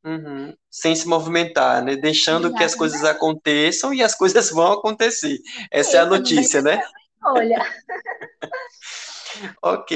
uhum. 0.04 0.54
Sem 0.70 0.94
se 0.94 1.06
movimentar, 1.08 1.82
né? 1.84 1.96
Deixando 1.96 2.52
que 2.54 2.62
as 2.64 2.74
coisas 2.74 3.02
Exatamente. 3.02 3.04
aconteçam 3.04 3.92
e 3.94 4.02
as 4.02 4.14
coisas 4.16 4.50
vão 4.50 4.72
acontecer. 4.72 5.38
Essa 5.70 5.98
é 5.98 6.00
a 6.00 6.06
notícia, 6.06 6.62
né? 6.62 6.80
escolha. 7.20 7.58
Ok. 9.62 9.92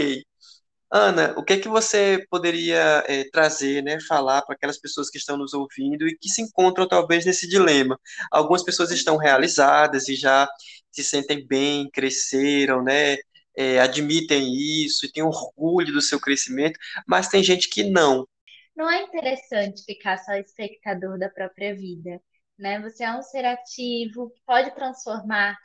Ana, 0.93 1.35
o 1.39 1.45
que 1.45 1.53
é 1.53 1.61
que 1.61 1.69
você 1.69 2.27
poderia 2.29 3.05
eh, 3.07 3.25
trazer, 3.31 3.81
né, 3.83 4.01
falar 4.09 4.43
para 4.43 4.57
aquelas 4.57 4.77
pessoas 4.79 5.09
que 5.09 5.19
estão 5.19 5.37
nos 5.37 5.55
ouvindo 5.55 6.07
e 6.09 6.17
que 6.19 6.29
se 6.29 6.43
encontram 6.43 6.89
talvez 6.89 7.25
nesse 7.25 7.49
dilema? 7.49 7.99
Algumas 8.31 8.65
pessoas 8.65 8.91
estão 8.91 9.17
realizadas 9.17 10.09
e 10.09 10.17
já 10.17 10.49
se 10.91 11.05
sentem 11.05 11.47
bem, 11.47 11.89
cresceram, 11.93 12.83
né, 12.83 13.17
eh, 13.57 13.79
admitem 13.79 14.53
isso 14.53 15.07
e 15.07 15.13
têm 15.13 15.23
orgulho 15.23 15.93
do 15.93 16.01
seu 16.01 16.21
crescimento, 16.21 16.79
mas 17.07 17.29
tem 17.29 17.43
gente 17.43 17.69
que 17.69 17.85
não. 17.85 18.27
Não 18.75 18.91
é 18.91 19.03
interessante 19.03 19.85
ficar 19.85 20.19
só 20.19 20.33
espectador 20.35 21.19
da 21.19 21.29
própria 21.29 21.75
vida, 21.75 22.21
né? 22.59 22.81
Você 22.81 23.05
é 23.05 23.13
um 23.13 23.23
ser 23.23 23.45
ativo, 23.45 24.31
que 24.31 24.41
pode 24.45 24.75
transformar 24.75 25.57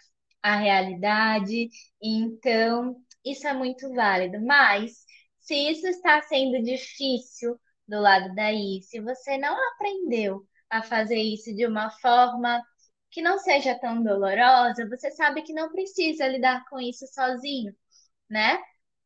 a 0.44 0.58
realidade, 0.58 1.70
então 2.02 2.96
isso 3.24 3.48
é 3.48 3.54
muito 3.54 3.92
válido. 3.94 4.40
Mas 4.46 5.05
se 5.46 5.54
isso 5.56 5.88
está 5.88 6.22
sendo 6.24 6.62
difícil 6.64 7.60
do 7.88 8.02
lado 8.02 8.34
daí, 8.34 8.82
se 8.82 9.00
você 9.00 9.38
não 9.38 9.56
aprendeu 9.74 10.44
a 10.70 10.82
fazer 10.82 11.20
isso 11.20 11.56
de 11.56 11.68
uma 11.68 11.92
forma 11.92 12.64
que 13.12 13.22
não 13.22 13.38
seja 13.38 13.78
tão 13.80 14.04
dolorosa, 14.04 14.90
você 14.90 15.12
sabe 15.12 15.44
que 15.44 15.54
não 15.54 15.72
precisa 15.72 16.28
lidar 16.28 16.66
com 16.68 16.80
isso 16.80 17.06
sozinho, 17.08 17.74
né? 18.30 18.60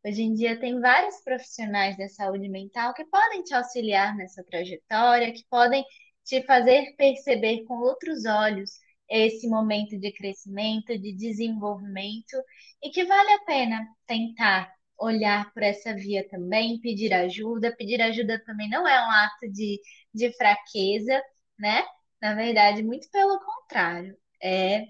Hoje 0.05 0.23
em 0.23 0.33
dia 0.33 0.57
tem 0.57 0.79
vários 0.79 1.21
profissionais 1.23 1.97
da 1.97 2.07
saúde 2.07 2.47
mental 2.47 2.93
que 2.93 3.03
podem 3.05 3.43
te 3.43 3.53
auxiliar 3.53 4.15
nessa 4.15 4.41
trajetória, 4.43 5.33
que 5.33 5.43
podem 5.49 5.83
te 6.23 6.41
fazer 6.43 6.95
perceber 6.95 7.65
com 7.65 7.75
outros 7.79 8.23
olhos 8.25 8.71
esse 9.09 9.47
momento 9.49 9.99
de 9.99 10.11
crescimento, 10.13 10.97
de 10.97 11.13
desenvolvimento, 11.13 12.37
e 12.81 12.91
que 12.91 13.03
vale 13.03 13.31
a 13.33 13.43
pena 13.43 13.85
tentar 14.07 14.71
olhar 14.99 15.51
por 15.53 15.63
essa 15.63 15.93
via 15.93 16.27
também, 16.29 16.79
pedir 16.81 17.13
ajuda. 17.13 17.75
Pedir 17.75 18.01
ajuda 18.01 18.41
também 18.45 18.69
não 18.69 18.87
é 18.87 18.99
um 19.05 19.11
ato 19.11 19.51
de, 19.51 19.79
de 20.13 20.31
fraqueza, 20.33 21.21
né? 21.57 21.85
Na 22.21 22.33
verdade, 22.35 22.83
muito 22.83 23.09
pelo 23.11 23.39
contrário, 23.39 24.17
é, 24.41 24.85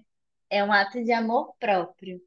é 0.50 0.64
um 0.64 0.72
ato 0.74 1.04
de 1.04 1.12
amor 1.12 1.56
próprio, 1.60 2.20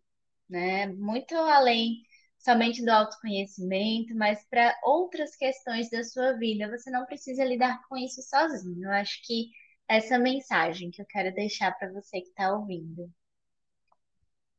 né? 0.49 0.87
Muito 0.87 1.35
além 1.37 2.03
somente 2.39 2.85
do 2.85 2.91
autoconhecimento, 2.91 4.15
mas 4.17 4.45
para 4.51 4.77
outras 4.85 5.37
questões 5.37 5.91
da 5.91 6.03
sua 6.05 6.33
vida. 6.35 6.69
Você 6.71 6.91
não 6.91 7.07
precisa 7.07 7.45
lidar 7.45 7.81
com 7.89 7.97
isso 7.97 8.21
sozinho. 8.23 8.85
Eu 8.85 8.93
acho 8.93 9.21
que 9.25 9.49
essa 9.89 10.19
mensagem 10.19 10.91
que 10.91 11.01
eu 11.01 11.07
quero 11.07 11.35
deixar 11.35 11.73
para 11.73 11.93
você 11.93 12.21
que 12.21 12.29
está 12.29 12.53
ouvindo. 12.53 13.11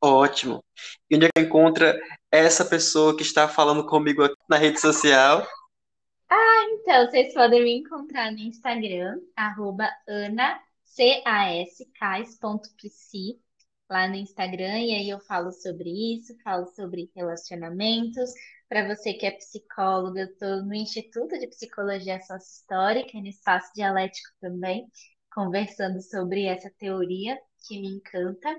Ótimo. 0.01 0.63
E 1.09 1.15
onde 1.15 1.25
é 1.25 1.29
que 1.33 1.41
encontra 1.41 1.97
essa 2.39 2.65
pessoa 2.65 3.15
que 3.15 3.23
está 3.23 3.47
falando 3.47 3.85
comigo 3.85 4.23
aqui 4.23 4.35
na 4.49 4.57
rede 4.57 4.79
social? 4.79 5.47
Então, 6.85 7.05
vocês 7.05 7.33
podem 7.33 7.63
me 7.63 7.77
encontrar 7.77 8.31
no 8.31 8.39
Instagram, 8.39 9.17
arroba 9.37 9.89
lá 13.89 14.07
no 14.07 14.15
Instagram, 14.15 14.79
e 14.79 14.93
aí 14.93 15.09
eu 15.09 15.19
falo 15.21 15.51
sobre 15.51 15.89
isso, 15.89 16.35
falo 16.43 16.67
sobre 16.75 17.09
relacionamentos. 17.15 18.31
Para 18.67 18.87
você 18.87 19.13
que 19.13 19.25
é 19.25 19.31
psicóloga, 19.31 20.21
eu 20.21 20.25
estou 20.25 20.63
no 20.63 20.73
Instituto 20.73 21.39
de 21.39 21.47
Psicologia 21.47 22.19
Sócio-Histórica, 22.21 23.17
no 23.17 23.27
Espaço 23.27 23.71
Dialético 23.73 24.29
também, 24.41 24.85
conversando 25.33 26.01
sobre 26.01 26.45
essa 26.45 26.69
teoria 26.77 27.39
que 27.67 27.79
me 27.79 27.87
encanta. 27.87 28.53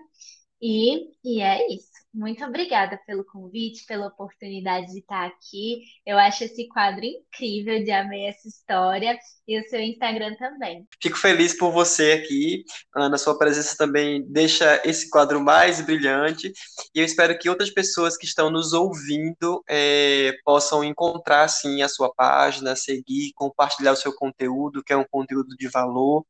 E, 0.66 1.10
e 1.22 1.42
é 1.42 1.70
isso. 1.70 1.92
Muito 2.14 2.42
obrigada 2.42 2.98
pelo 3.06 3.22
convite, 3.22 3.84
pela 3.84 4.06
oportunidade 4.06 4.92
de 4.92 5.00
estar 5.00 5.26
aqui. 5.26 5.82
Eu 6.06 6.16
acho 6.16 6.44
esse 6.44 6.66
quadro 6.68 7.04
incrível 7.04 7.84
de 7.84 7.90
Amei 7.90 8.24
essa 8.24 8.48
história 8.48 9.18
e 9.46 9.60
o 9.60 9.68
seu 9.68 9.80
Instagram 9.80 10.34
também. 10.36 10.88
Fico 11.02 11.18
feliz 11.18 11.54
por 11.54 11.70
você 11.70 12.12
aqui, 12.12 12.64
Ana. 12.96 13.18
Sua 13.18 13.36
presença 13.36 13.76
também 13.76 14.24
deixa 14.26 14.80
esse 14.86 15.10
quadro 15.10 15.38
mais 15.38 15.82
brilhante. 15.82 16.50
E 16.94 17.00
eu 17.00 17.04
espero 17.04 17.38
que 17.38 17.50
outras 17.50 17.68
pessoas 17.68 18.16
que 18.16 18.24
estão 18.24 18.48
nos 18.48 18.72
ouvindo 18.72 19.62
é, 19.68 20.32
possam 20.46 20.82
encontrar, 20.82 21.46
sim, 21.48 21.82
a 21.82 21.88
sua 21.88 22.10
página, 22.14 22.74
seguir, 22.74 23.32
compartilhar 23.34 23.92
o 23.92 23.96
seu 23.96 24.14
conteúdo, 24.14 24.82
que 24.82 24.94
é 24.94 24.96
um 24.96 25.04
conteúdo 25.10 25.54
de 25.58 25.68
valor. 25.68 26.24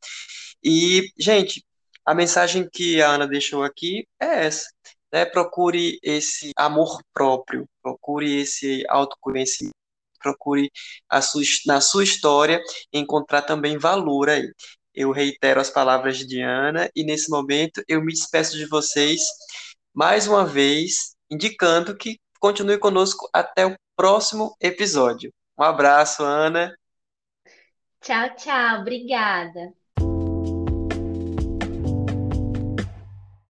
E, 0.60 1.12
gente, 1.16 1.62
a 2.04 2.14
mensagem 2.14 2.68
que 2.70 3.00
a 3.00 3.10
Ana 3.10 3.26
deixou 3.26 3.62
aqui 3.62 4.06
é 4.20 4.46
essa. 4.46 4.68
Né? 5.12 5.24
Procure 5.24 5.98
esse 6.02 6.52
amor 6.56 7.00
próprio, 7.12 7.66
procure 7.82 8.40
esse 8.40 8.84
autoconhecimento, 8.88 9.74
procure 10.20 10.70
sua, 11.22 11.42
na 11.66 11.80
sua 11.80 12.04
história 12.04 12.60
encontrar 12.92 13.42
também 13.42 13.78
valor 13.78 14.28
aí. 14.28 14.52
Eu 14.94 15.10
reitero 15.10 15.60
as 15.60 15.70
palavras 15.70 16.18
de 16.18 16.40
Ana 16.40 16.88
e 16.94 17.04
nesse 17.04 17.30
momento 17.30 17.82
eu 17.88 18.00
me 18.02 18.12
despeço 18.12 18.56
de 18.56 18.66
vocês 18.66 19.20
mais 19.92 20.26
uma 20.26 20.44
vez, 20.44 21.14
indicando 21.30 21.96
que 21.96 22.18
continue 22.40 22.78
conosco 22.78 23.28
até 23.32 23.66
o 23.66 23.76
próximo 23.96 24.56
episódio. 24.60 25.32
Um 25.58 25.62
abraço, 25.62 26.22
Ana. 26.24 26.74
Tchau, 28.00 28.34
tchau. 28.36 28.80
Obrigada. 28.80 29.83